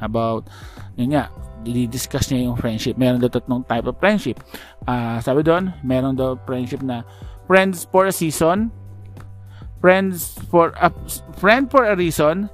about 0.00 0.48
yun 0.96 1.16
nga 1.16 1.28
i-discuss 1.68 2.32
niya 2.32 2.48
yung 2.48 2.56
friendship. 2.56 2.96
Meron 2.96 3.20
daw 3.20 3.28
tatlong 3.28 3.64
type 3.68 3.84
of 3.84 3.96
friendship. 4.00 4.40
Uh, 4.88 5.20
sabi 5.20 5.44
doon 5.44 5.72
meron 5.84 6.16
daw 6.16 6.40
friendship 6.48 6.80
na 6.80 7.04
friends 7.44 7.84
for 7.84 8.08
a 8.08 8.14
season, 8.14 8.72
friends 9.84 10.36
for 10.48 10.72
a 10.80 10.88
friend 11.36 11.68
for 11.68 11.84
a 11.84 11.92
reason, 11.92 12.48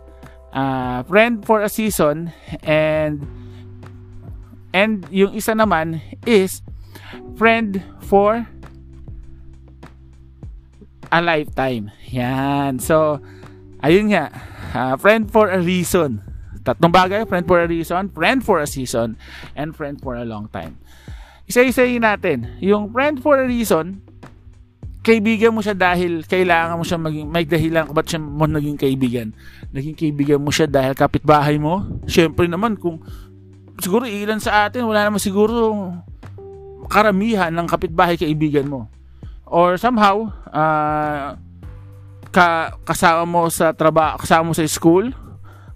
uh, 0.51 1.07
friend 1.07 1.47
for 1.47 1.63
a 1.63 1.71
season, 1.71 2.35
and 2.67 3.44
and 4.75 5.07
yung 5.15 5.31
isa 5.31 5.55
naman 5.55 6.03
is 6.27 6.61
friend 7.39 7.79
for 8.03 8.43
a 11.15 11.21
lifetime. 11.23 11.95
Yan. 12.11 12.83
So, 12.83 13.23
ayun 13.79 14.11
nga. 14.11 14.35
Uh, 14.75 14.99
friend 14.99 15.31
for 15.31 15.47
a 15.47 15.63
reason. 15.63 16.19
Tatlong 16.67 16.91
bagay, 16.91 17.23
friend 17.31 17.47
for 17.47 17.63
a 17.63 17.69
reason, 17.71 18.11
friend 18.11 18.43
for 18.43 18.59
a 18.59 18.67
season, 18.67 19.15
and 19.55 19.77
friend 19.77 20.01
for 20.03 20.19
a 20.19 20.27
long 20.27 20.51
time. 20.51 20.81
Isa-isayin 21.45 22.03
natin. 22.03 22.59
Yung 22.59 22.91
friend 22.91 23.21
for 23.21 23.37
a 23.39 23.47
reason, 23.47 24.01
kaibigan 25.05 25.53
mo 25.53 25.61
siya 25.61 25.77
dahil 25.77 26.25
kailangan 26.25 26.81
mo 26.81 26.85
siya 26.89 26.97
maging, 26.97 27.29
may 27.29 27.45
dahilan 27.45 27.85
kung 27.85 27.97
ba't 28.01 28.09
siya 28.09 28.21
mo 28.25 28.49
naging 28.49 28.81
kaibigan. 28.81 29.37
Naging 29.77 29.93
kaibigan 29.93 30.41
mo 30.41 30.49
siya 30.49 30.65
dahil 30.65 30.97
kapitbahay 30.97 31.61
mo. 31.61 31.85
Siyempre 32.09 32.49
naman, 32.49 32.81
kung 32.81 33.05
siguro 33.79 34.05
ilan 34.07 34.39
sa 34.39 34.67
atin, 34.69 34.87
wala 34.87 35.07
naman 35.07 35.23
siguro 35.23 35.73
karamihan 36.87 37.51
ng 37.51 37.67
kapitbahay 37.67 38.15
kaibigan 38.19 38.69
mo. 38.69 38.87
Or 39.49 39.77
somehow, 39.79 40.29
uh, 40.51 41.39
ka, 42.35 42.75
kasama 42.83 43.23
mo 43.25 43.47
sa 43.49 43.71
trabaho, 43.73 44.19
kasama 44.19 44.51
mo 44.51 44.55
sa 44.57 44.67
school, 44.67 45.15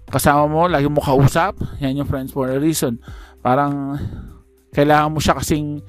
kasama 0.09 0.49
mo, 0.49 0.67
lagi 0.67 0.89
mo 0.89 0.99
kausap, 0.99 1.55
yan 1.79 2.03
yung 2.03 2.09
friends 2.09 2.33
for 2.35 2.49
a 2.49 2.57
reason. 2.59 2.99
Parang, 3.39 3.95
kailangan 4.75 5.13
mo 5.13 5.19
siya 5.21 5.37
kasing, 5.39 5.79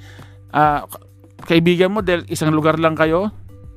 uh, 0.54 0.86
kaibigan 1.44 1.90
mo 1.90 2.04
dahil 2.04 2.24
isang 2.28 2.52
lugar 2.52 2.78
lang 2.78 2.94
kayo, 2.94 3.32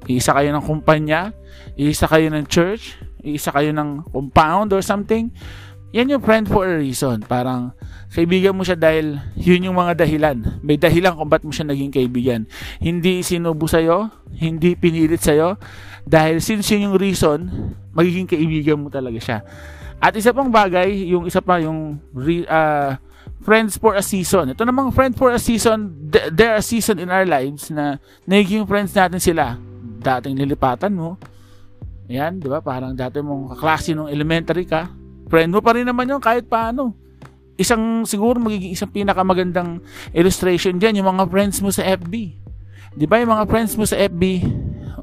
isa 0.06 0.36
kayo 0.36 0.52
ng 0.52 0.64
kumpanya, 0.64 1.32
isa 1.80 2.06
kayo 2.12 2.28
ng 2.28 2.46
church, 2.52 3.00
isa 3.24 3.56
kayo 3.56 3.72
ng 3.72 4.04
compound 4.12 4.76
or 4.76 4.84
something. 4.84 5.32
Yan 5.94 6.10
yung 6.10 6.26
friend 6.26 6.50
for 6.50 6.66
a 6.66 6.82
reason. 6.82 7.22
Parang, 7.22 7.70
kaibigan 8.10 8.58
mo 8.58 8.66
siya 8.66 8.74
dahil 8.74 9.22
yun 9.38 9.70
yung 9.70 9.78
mga 9.78 10.06
dahilan. 10.06 10.62
May 10.66 10.78
dahilan 10.78 11.14
kung 11.14 11.30
ba't 11.30 11.46
mo 11.46 11.54
siya 11.54 11.70
naging 11.70 11.94
kaibigan. 11.94 12.50
Hindi 12.82 13.22
sinubo 13.22 13.70
sa'yo, 13.70 14.10
hindi 14.34 14.74
pinilit 14.74 15.22
sa'yo, 15.22 15.62
dahil 16.02 16.42
since 16.42 16.66
yun 16.74 16.90
yung 16.90 16.98
reason, 16.98 17.46
magiging 17.94 18.26
kaibigan 18.26 18.82
mo 18.82 18.90
talaga 18.90 19.22
siya. 19.22 19.38
At 20.02 20.18
isa 20.18 20.34
pang 20.34 20.50
bagay, 20.50 21.14
yung 21.14 21.30
isa 21.30 21.46
pa, 21.46 21.62
yung 21.62 22.02
uh, 22.50 22.92
friends 23.46 23.78
for 23.78 23.94
a 23.94 24.02
season. 24.02 24.54
Ito 24.54 24.66
namang 24.66 24.94
friend 24.98 25.14
for 25.14 25.30
a 25.30 25.38
season, 25.38 25.94
there 26.10 26.58
are 26.58 26.64
season 26.66 26.98
in 26.98 27.14
our 27.14 27.26
lives 27.26 27.70
na 27.70 28.02
naging 28.26 28.66
friends 28.66 28.98
natin 28.98 29.22
sila. 29.22 29.62
Dating 30.02 30.42
lilipatan 30.42 30.94
mo. 30.94 31.22
Yan, 32.10 32.42
di 32.42 32.50
ba? 32.50 32.60
Parang 32.60 32.98
dati 32.98 33.22
mong 33.22 33.56
kaklase 33.56 33.94
nung 33.94 34.12
elementary 34.12 34.66
ka. 34.68 35.03
Friend 35.34 35.50
mo 35.50 35.66
pa 35.66 35.74
rin 35.74 35.90
naman 35.90 36.06
yun 36.06 36.22
kahit 36.22 36.46
paano 36.46 36.94
isang 37.58 38.06
siguro 38.06 38.38
magiging 38.38 38.78
isang 38.78 38.94
pinakamagandang 38.94 39.82
illustration 40.14 40.78
diyan 40.78 41.02
yung 41.02 41.10
mga 41.10 41.26
friends 41.26 41.58
mo 41.58 41.74
sa 41.74 41.82
FB. 41.82 42.38
'Di 42.94 43.06
ba 43.10 43.18
yung 43.18 43.34
mga 43.34 43.50
friends 43.50 43.74
mo 43.74 43.82
sa 43.82 43.98
FB, 43.98 44.46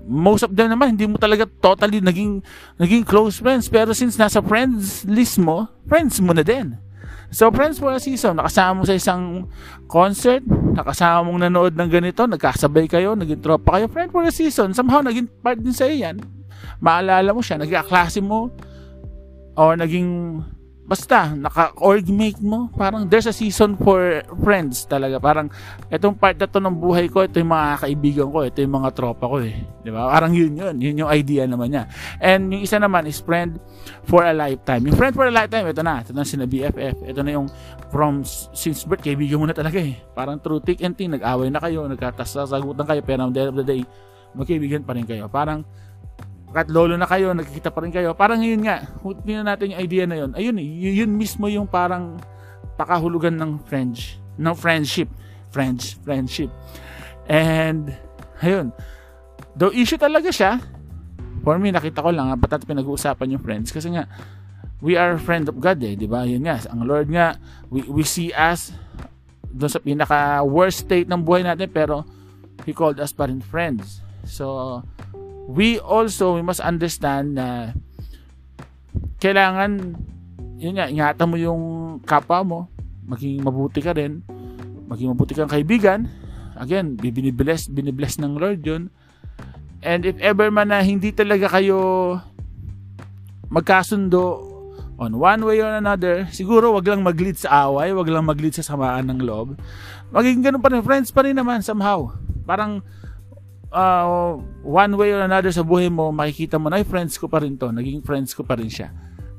most 0.06 0.46
of 0.46 0.54
them 0.54 0.70
naman 0.70 0.94
hindi 0.94 1.10
mo 1.10 1.18
talaga 1.18 1.50
totally 1.58 1.98
naging 1.98 2.46
naging 2.78 3.02
close 3.02 3.42
friends 3.42 3.66
pero 3.66 3.90
since 3.90 4.14
nasa 4.14 4.38
friends 4.38 5.02
list 5.02 5.42
mo, 5.42 5.66
friends 5.90 6.22
mo 6.22 6.30
na 6.30 6.46
din. 6.46 6.78
So 7.34 7.50
friends 7.50 7.82
for 7.82 7.90
a 7.90 7.98
season, 7.98 8.38
nakasama 8.38 8.82
mo 8.82 8.84
sa 8.86 8.94
isang 8.94 9.50
concert, 9.90 10.46
nakasama 10.46 11.26
mong 11.26 11.42
nanood 11.46 11.74
ng 11.74 11.90
ganito, 11.90 12.22
nagkasabay 12.26 12.86
kayo, 12.86 13.18
naging 13.18 13.42
tropa 13.42 13.78
kayo, 13.78 13.90
friend 13.90 14.14
for 14.14 14.22
a 14.22 14.30
season, 14.30 14.70
somehow 14.74 15.02
naging 15.02 15.26
part 15.42 15.58
din 15.58 15.74
sa 15.74 15.90
yan. 15.90 16.22
Maalala 16.78 17.30
mo 17.30 17.42
siya, 17.42 17.58
naging 17.58 17.86
klase 17.86 18.18
mo, 18.18 18.50
or 19.56 19.74
naging 19.74 20.42
basta 20.90 21.38
naka-orgmate 21.38 22.42
mo. 22.42 22.66
Parang 22.74 23.06
there's 23.06 23.30
a 23.30 23.36
season 23.36 23.78
for 23.78 24.26
friends 24.42 24.82
talaga. 24.90 25.22
Parang 25.22 25.46
itong 25.86 26.18
part 26.18 26.34
na 26.34 26.50
to 26.50 26.58
ng 26.58 26.74
buhay 26.74 27.06
ko 27.06 27.22
ito 27.22 27.38
yung 27.38 27.54
mga 27.54 27.86
kaibigan 27.86 28.26
ko 28.26 28.42
ito 28.42 28.58
yung 28.58 28.74
mga 28.74 28.90
tropa 28.90 29.30
ko 29.30 29.38
eh. 29.38 29.54
Di 29.86 29.94
ba? 29.94 30.10
Parang 30.10 30.34
yun 30.34 30.50
yun. 30.58 30.74
Yun 30.82 31.06
yung 31.06 31.10
idea 31.14 31.46
naman 31.46 31.70
niya. 31.70 31.86
And 32.18 32.50
yung 32.50 32.66
isa 32.66 32.82
naman 32.82 33.06
is 33.06 33.22
friend 33.22 33.62
for 34.02 34.26
a 34.26 34.34
lifetime. 34.34 34.82
Yung 34.90 34.98
friend 34.98 35.14
for 35.14 35.30
a 35.30 35.34
lifetime 35.34 35.70
ito 35.70 35.78
na. 35.86 36.02
Ito 36.02 36.10
na 36.10 36.26
sina 36.26 36.50
BFF 36.50 37.06
ito 37.06 37.20
na 37.22 37.38
yung 37.38 37.46
from 37.94 38.26
since 38.50 38.82
birth 38.82 39.06
kaibigan 39.06 39.38
mo 39.38 39.46
na 39.46 39.54
talaga 39.54 39.78
eh. 39.78 39.94
Parang 40.10 40.42
through 40.42 40.66
thick 40.66 40.82
and 40.82 40.98
thin 40.98 41.14
nag-away 41.14 41.54
na 41.54 41.62
kayo 41.62 41.86
nagkatasasagutan 41.86 42.82
kayo 42.82 43.00
pero 43.06 43.30
at 43.30 43.34
the 43.34 43.40
end 43.46 43.50
of 43.54 43.58
the 43.62 43.66
day 43.78 43.86
magkaibigan 44.34 44.82
pa 44.82 44.98
rin 44.98 45.06
kayo. 45.06 45.30
Parang 45.30 45.62
kahit 46.50 46.68
lolo 46.70 46.98
na 46.98 47.06
kayo, 47.06 47.30
nagkikita 47.30 47.70
pa 47.70 47.80
rin 47.82 47.94
kayo. 47.94 48.10
Parang 48.18 48.42
yun 48.42 48.66
nga, 48.66 48.82
tingnan 49.22 49.46
natin 49.46 49.74
yung 49.74 49.80
idea 49.80 50.04
na 50.06 50.16
yun. 50.18 50.30
Ayun 50.34 50.56
yun 50.58 51.10
mismo 51.14 51.46
yung 51.46 51.70
parang 51.70 52.18
pakahulugan 52.74 53.38
ng 53.38 53.62
friends, 53.70 54.18
ng 54.34 54.54
friendship. 54.58 55.06
Friends, 55.50 55.98
friendship. 56.02 56.50
And, 57.30 57.94
ayun. 58.42 58.74
Though 59.54 59.70
issue 59.70 59.98
talaga 59.98 60.30
siya, 60.34 60.58
for 61.46 61.58
me, 61.58 61.70
nakita 61.70 62.02
ko 62.02 62.10
lang, 62.10 62.34
ba't 62.38 62.50
natin 62.50 62.66
pinag-uusapan 62.66 63.38
yung 63.38 63.42
friends? 63.42 63.70
Kasi 63.70 63.94
nga, 63.94 64.10
we 64.82 64.98
are 64.98 65.20
friend 65.22 65.46
of 65.46 65.56
God 65.58 65.78
eh, 65.86 65.94
di 65.94 66.10
ba? 66.10 66.26
Yun 66.26 66.50
nga, 66.50 66.58
ang 66.66 66.82
Lord 66.82 67.08
nga, 67.10 67.38
we, 67.70 67.86
we 67.86 68.02
see 68.02 68.34
us 68.34 68.74
doon 69.50 69.70
sa 69.70 69.82
pinaka 69.82 70.42
worst 70.42 70.86
state 70.86 71.06
ng 71.06 71.20
buhay 71.22 71.46
natin, 71.46 71.70
pero 71.70 72.02
He 72.66 72.76
called 72.76 73.00
us 73.00 73.14
pa 73.14 73.26
rin 73.30 73.40
friends. 73.40 74.04
So, 74.28 74.80
we 75.48 75.81
also 75.81 76.37
we 76.37 76.42
must 76.42 76.61
understand 76.61 77.38
na 77.38 77.76
kailangan 79.20 79.96
yun 80.61 80.76
nga, 80.76 80.92
ingatan 80.92 81.29
mo 81.33 81.37
yung 81.40 81.62
kapwa 82.05 82.44
mo, 82.44 82.59
maging 83.09 83.40
mabuti 83.40 83.81
ka 83.81 83.96
rin, 83.96 84.20
maging 84.92 85.16
mabuti 85.16 85.33
kang 85.33 85.48
kaibigan. 85.48 86.05
Again, 86.61 87.00
binibless, 87.00 87.72
binibless 87.72 88.20
ng 88.20 88.37
Lord 88.37 88.61
yun. 88.61 88.92
And 89.81 90.05
if 90.05 90.20
ever 90.20 90.53
man 90.53 90.68
na 90.68 90.85
hindi 90.85 91.09
talaga 91.16 91.48
kayo 91.48 92.20
magkasundo 93.48 94.53
on 95.00 95.16
one 95.16 95.40
way 95.48 95.64
or 95.64 95.72
another, 95.81 96.29
siguro 96.29 96.76
wag 96.76 96.85
lang 96.85 97.00
mag-lead 97.00 97.40
sa 97.40 97.72
away, 97.72 97.96
wag 97.96 98.12
lang 98.12 98.29
mag-lead 98.29 98.53
sa 98.53 98.76
samaan 98.76 99.09
ng 99.09 99.24
loob. 99.24 99.57
Magiging 100.12 100.44
ganun 100.44 100.61
pa 100.61 100.68
rin, 100.68 100.85
friends 100.85 101.09
pa 101.09 101.24
rin 101.24 101.33
naman 101.33 101.64
somehow. 101.64 102.12
Parang 102.44 102.85
uh, 103.70 104.38
one 104.62 104.92
way 104.98 105.14
or 105.14 105.22
another 105.22 105.50
sa 105.50 105.64
buhay 105.66 105.90
mo, 105.90 106.11
makikita 106.11 106.59
mo 106.59 106.70
na, 106.70 106.83
ay, 106.83 106.87
friends 106.87 107.16
ko 107.16 107.26
pa 107.26 107.42
rin 107.42 107.56
to. 107.56 107.70
Naging 107.70 108.02
friends 108.02 108.35
ko 108.35 108.42
pa 108.42 108.59
rin 108.59 108.70
siya. 108.70 108.90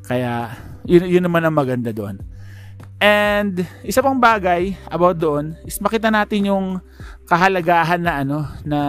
Kaya, 0.07 0.55
yun, 0.87 1.07
yun 1.07 1.23
naman 1.23 1.45
ang 1.45 1.55
maganda 1.55 1.91
doon. 1.93 2.19
And, 3.01 3.65
isa 3.81 4.03
pang 4.05 4.21
bagay 4.21 4.77
about 4.89 5.17
doon, 5.17 5.57
is 5.65 5.81
makita 5.81 6.13
natin 6.13 6.49
yung 6.49 6.65
kahalagahan 7.25 8.01
na 8.01 8.13
ano, 8.21 8.39
na 8.61 8.79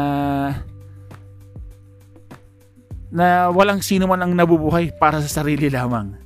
na 3.13 3.53
walang 3.53 3.85
sino 3.85 4.09
man 4.09 4.25
ang 4.25 4.33
nabubuhay 4.33 4.89
para 4.97 5.21
sa 5.21 5.45
sarili 5.45 5.69
lamang. 5.69 6.17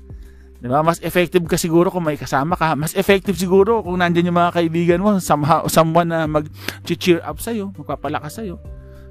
'Di 0.62 0.70
ba? 0.70 0.86
Mas 0.86 1.02
effective 1.02 1.42
ka 1.46 1.58
siguro 1.58 1.90
kung 1.90 2.06
may 2.06 2.14
kasama 2.14 2.54
ka. 2.54 2.78
Mas 2.78 2.94
effective 2.94 3.34
siguro 3.34 3.82
kung 3.82 3.98
nandiyan 3.98 4.30
yung 4.30 4.38
mga 4.38 4.54
kaibigan 4.54 5.02
mo, 5.02 5.18
somehow, 5.18 5.66
someone 5.66 6.08
na 6.08 6.30
mag-cheer 6.30 7.20
up 7.26 7.42
sa 7.42 7.50
iyo, 7.50 7.74
magpapalakas 7.74 8.38
sa 8.38 8.42
iyo. 8.46 8.62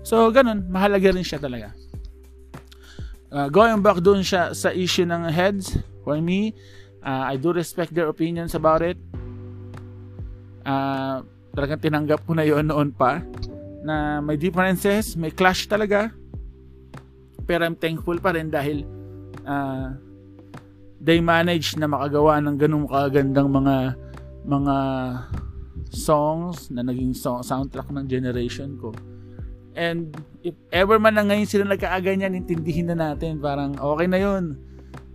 So, 0.06 0.30
ganun, 0.30 0.70
mahalaga 0.70 1.10
rin 1.10 1.26
siya 1.26 1.41
talaga. 1.41 1.74
Uh, 3.34 3.50
going 3.50 3.82
back 3.82 3.98
doon 4.06 4.22
siya 4.22 4.54
sa 4.54 4.70
issue 4.70 5.02
ng 5.02 5.26
heads, 5.34 5.82
for 6.06 6.22
me, 6.22 6.54
uh, 7.02 7.26
I 7.26 7.41
do 7.41 7.50
respect 7.50 7.89
their 7.89 8.06
opinions 8.06 8.54
about 8.54 8.86
it. 8.86 9.02
Uh, 10.62 11.26
talagang 11.58 11.82
tinanggap 11.82 12.22
ko 12.22 12.38
na 12.38 12.46
yon 12.46 12.70
noon 12.70 12.94
pa 12.94 13.26
na 13.82 14.22
may 14.22 14.38
differences, 14.38 15.18
may 15.18 15.34
clash 15.34 15.65
talaga. 15.65 16.13
Pero 17.50 17.65
I'm 17.65 17.78
thankful 17.78 18.22
pa 18.22 18.38
rin 18.38 18.54
dahil 18.54 18.86
uh, 19.41 19.89
they 21.02 21.18
managed 21.18 21.82
na 21.82 21.89
makagawa 21.89 22.38
ng 22.46 22.56
ganung 22.62 22.86
kagandang 22.86 23.50
mga 23.50 23.98
mga 24.46 24.76
songs 25.89 26.70
na 26.70 26.86
naging 26.86 27.13
song, 27.18 27.41
soundtrack 27.41 27.89
ng 27.89 28.06
generation 28.06 28.78
ko. 28.78 28.94
And 29.76 30.16
if 30.40 30.56
ever 30.72 30.96
man 30.98 31.20
na 31.20 31.28
ngayon 31.28 31.48
sila 31.48 31.68
nagkaaganyan, 31.68 32.32
intindihin 32.32 32.90
na 32.90 33.12
natin. 33.12 33.44
Parang 33.44 33.76
okay 33.76 34.08
na 34.08 34.20
yun. 34.20 34.56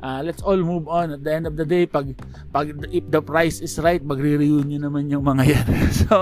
Uh, 0.00 0.20
let's 0.24 0.40
all 0.40 0.56
move 0.56 0.88
on. 0.88 1.12
At 1.16 1.24
the 1.24 1.32
end 1.32 1.44
of 1.48 1.56
the 1.56 1.64
day, 1.64 1.84
pag, 1.84 2.16
pag 2.52 2.72
if 2.88 3.04
the 3.08 3.20
price 3.20 3.60
is 3.60 3.76
right, 3.80 4.00
magre-reunion 4.00 4.80
naman 4.80 5.12
yung 5.12 5.24
mga 5.24 5.44
yan. 5.44 5.68
so, 6.04 6.16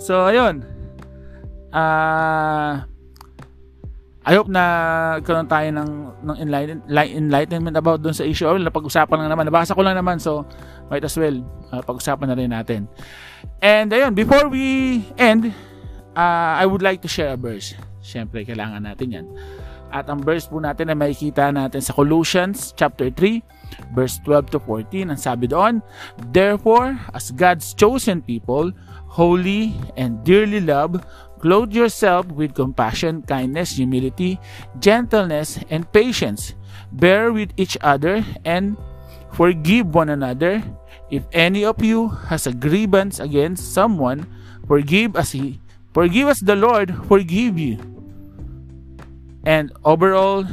so 0.00 0.12
ayun. 0.28 0.64
Uh, 1.72 2.84
I 4.20 4.32
hope 4.36 4.52
na 4.52 4.64
karon 5.24 5.48
tayo 5.48 5.68
ng, 5.72 5.90
ng 6.24 6.36
enlighten, 6.44 6.78
enlightenment 6.88 7.76
about 7.76 8.04
dun 8.04 8.12
sa 8.12 8.24
issue. 8.24 8.44
Oh, 8.44 8.56
napag-usapan 8.56 9.16
lang 9.16 9.32
naman. 9.32 9.48
Nabasa 9.48 9.72
ko 9.72 9.80
lang 9.80 9.96
naman. 9.96 10.20
So, 10.20 10.44
might 10.92 11.04
as 11.04 11.16
well, 11.16 11.40
uh, 11.72 11.80
pag-usapan 11.80 12.28
na 12.28 12.36
rin 12.36 12.52
natin. 12.52 12.84
And 13.64 13.88
ayun, 13.92 14.12
before 14.12 14.52
we 14.52 15.00
end, 15.16 15.52
uh, 16.20 16.52
I 16.60 16.68
would 16.68 16.84
like 16.84 17.00
to 17.00 17.08
share 17.08 17.32
a 17.32 17.40
verse. 17.40 17.72
Siyempre, 18.04 18.44
kailangan 18.44 18.84
natin 18.84 19.08
yan. 19.08 19.26
At 19.88 20.12
ang 20.12 20.20
verse 20.20 20.44
po 20.46 20.60
natin 20.60 20.92
na 20.92 20.94
makikita 20.94 21.48
natin 21.48 21.80
sa 21.80 21.96
Colossians 21.96 22.76
chapter 22.76 23.08
3 23.08 23.40
Verse 23.94 24.18
12 24.24 24.54
to 24.54 24.58
14, 24.62 25.10
ang 25.10 25.20
sabi 25.20 25.46
doon, 25.50 25.82
Therefore, 26.30 26.98
as 27.14 27.30
God's 27.34 27.74
chosen 27.74 28.22
people, 28.22 28.70
holy 29.10 29.74
and 29.98 30.22
dearly 30.22 30.62
loved, 30.62 31.02
clothe 31.42 31.74
yourself 31.74 32.28
with 32.30 32.54
compassion, 32.54 33.22
kindness, 33.26 33.76
humility, 33.76 34.38
gentleness, 34.78 35.58
and 35.70 35.90
patience. 35.90 36.54
Bear 36.94 37.32
with 37.34 37.50
each 37.56 37.78
other 37.82 38.22
and 38.46 38.78
forgive 39.34 39.90
one 39.94 40.10
another. 40.10 40.62
If 41.10 41.26
any 41.34 41.66
of 41.66 41.82
you 41.82 42.08
has 42.30 42.46
a 42.46 42.54
grievance 42.54 43.18
against 43.18 43.74
someone, 43.74 44.26
forgive 44.70 45.18
as 45.18 45.34
he 45.34 45.58
forgive 45.92 46.28
as 46.28 46.40
the 46.40 46.56
Lord 46.56 46.94
forgive 47.06 47.58
you. 47.58 47.78
And 49.44 49.72
overall, 49.84 50.44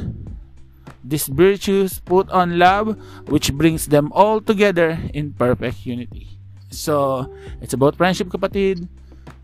these 1.04 1.28
virtues 1.28 2.00
put 2.00 2.28
on 2.30 2.58
love, 2.58 2.96
which 3.28 3.52
brings 3.52 3.88
them 3.88 4.12
all 4.12 4.40
together 4.40 4.96
in 5.12 5.32
perfect 5.32 5.84
unity. 5.84 6.38
So, 6.68 7.24
it's 7.64 7.72
about 7.72 7.96
friendship, 7.96 8.28
kapatid. 8.28 8.84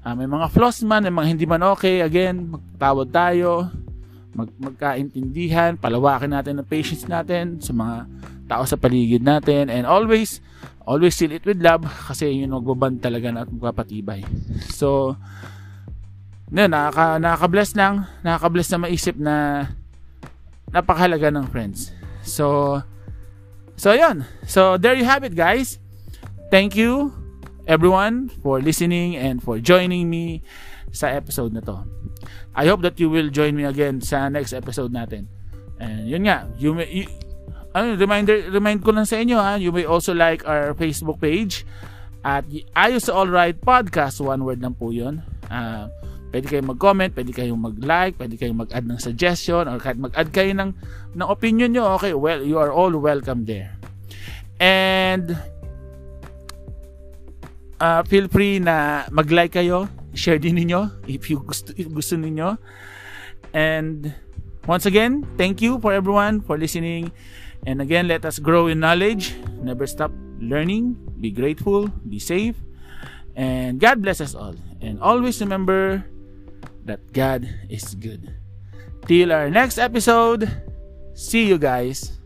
Uh, 0.04 0.12
may 0.12 0.28
mga 0.28 0.52
flaws 0.52 0.84
man, 0.84 1.08
may 1.08 1.12
mga 1.12 1.28
hindi 1.28 1.46
man 1.48 1.64
okay. 1.72 2.04
Again, 2.04 2.52
magtawad 2.52 3.08
tayo, 3.08 3.72
mag 4.36 4.52
magkaintindihan, 4.60 5.80
palawakin 5.80 6.36
natin 6.36 6.60
ang 6.60 6.68
patience 6.68 7.08
natin 7.08 7.56
sa 7.64 7.72
mga 7.72 8.04
tao 8.44 8.68
sa 8.68 8.76
paligid 8.76 9.24
natin. 9.24 9.72
And 9.72 9.88
always, 9.88 10.44
always 10.84 11.16
seal 11.16 11.32
it 11.32 11.48
with 11.48 11.64
love 11.64 11.88
kasi 11.88 12.28
yun 12.28 12.52
yung 12.52 12.60
magbaband 12.60 13.00
talaga 13.00 13.32
na 13.32 13.48
at 13.48 13.50
magpapatibay. 13.52 14.20
So, 14.68 15.16
yun, 16.52 16.70
nakaka, 16.72 17.16
nakaka-bless 17.20 17.72
lang. 17.78 18.04
Nakaka-bless 18.20 18.68
na 18.72 18.78
maisip 18.84 19.16
na 19.16 19.66
napakahalaga 20.74 21.30
ng 21.30 21.46
friends. 21.48 21.94
So, 22.26 22.80
so 23.78 23.94
yun. 23.94 24.26
So, 24.44 24.76
there 24.76 24.98
you 24.98 25.06
have 25.06 25.22
it, 25.24 25.38
guys. 25.38 25.78
Thank 26.50 26.76
you, 26.76 27.14
everyone, 27.64 28.28
for 28.42 28.60
listening 28.60 29.16
and 29.16 29.40
for 29.40 29.62
joining 29.62 30.10
me 30.10 30.42
sa 30.94 31.10
episode 31.10 31.54
na 31.54 31.62
to. 31.66 31.82
I 32.54 32.70
hope 32.70 32.82
that 32.86 32.98
you 33.02 33.10
will 33.10 33.28
join 33.30 33.58
me 33.58 33.66
again 33.66 33.98
sa 34.00 34.30
next 34.30 34.54
episode 34.54 34.94
natin. 34.94 35.26
And 35.82 36.06
yun 36.06 36.30
nga, 36.30 36.46
you 36.54 36.70
may, 36.74 36.86
you, 36.86 37.04
ano, 37.74 37.98
reminder, 37.98 38.46
remind 38.54 38.86
ko 38.86 38.94
lang 38.94 39.04
sa 39.04 39.18
inyo 39.18 39.34
ha, 39.34 39.58
you 39.58 39.74
may 39.74 39.82
also 39.82 40.14
like 40.14 40.46
our 40.46 40.70
Facebook 40.78 41.18
page 41.18 41.66
at 42.22 42.46
Ayos 42.78 43.10
All 43.10 43.26
Right 43.26 43.58
Podcast, 43.58 44.22
one 44.22 44.46
word 44.46 44.62
lang 44.62 44.78
po 44.78 44.94
yun. 44.94 45.20
Uh, 45.50 45.90
Pwede 46.34 46.50
kayong 46.50 46.74
mag-comment, 46.74 47.14
pwede 47.14 47.30
kayong 47.30 47.62
mag-like, 47.62 48.18
pwede 48.18 48.34
kayong 48.34 48.66
mag-add 48.66 48.90
ng 48.90 48.98
suggestion, 48.98 49.70
or 49.70 49.78
kahit 49.78 50.02
mag-add 50.02 50.34
kayo 50.34 50.50
ng, 50.50 50.74
ng 51.14 51.26
opinion 51.30 51.70
nyo, 51.70 51.94
okay, 51.94 52.10
well, 52.10 52.42
you 52.42 52.58
are 52.58 52.74
all 52.74 52.90
welcome 52.98 53.46
there. 53.46 53.78
And, 54.58 55.38
uh, 57.78 58.02
feel 58.10 58.26
free 58.26 58.58
na 58.58 59.06
mag-like 59.14 59.54
kayo, 59.54 59.86
share 60.10 60.42
din 60.42 60.58
ninyo 60.58 61.06
if 61.06 61.30
you 61.30 61.38
gusto, 61.38 61.70
if 61.78 61.86
gusto 61.86 62.18
ninyo. 62.18 62.58
And, 63.54 64.10
once 64.66 64.90
again, 64.90 65.22
thank 65.38 65.62
you 65.62 65.78
for 65.78 65.94
everyone 65.94 66.42
for 66.42 66.58
listening. 66.58 67.14
And 67.62 67.78
again, 67.78 68.10
let 68.10 68.26
us 68.26 68.42
grow 68.42 68.66
in 68.66 68.82
knowledge. 68.82 69.38
Never 69.62 69.86
stop 69.86 70.10
learning. 70.42 70.98
Be 71.22 71.30
grateful. 71.30 71.94
Be 72.10 72.18
safe. 72.18 72.58
And 73.38 73.78
God 73.78 74.02
bless 74.02 74.18
us 74.18 74.34
all. 74.34 74.58
And 74.82 74.98
always 74.98 75.38
remember 75.38 76.02
that 76.84 77.12
God 77.12 77.48
is 77.68 77.94
good. 77.94 78.34
Till 79.06 79.32
our 79.32 79.50
next 79.50 79.78
episode, 79.78 80.48
see 81.14 81.46
you 81.46 81.58
guys. 81.58 82.20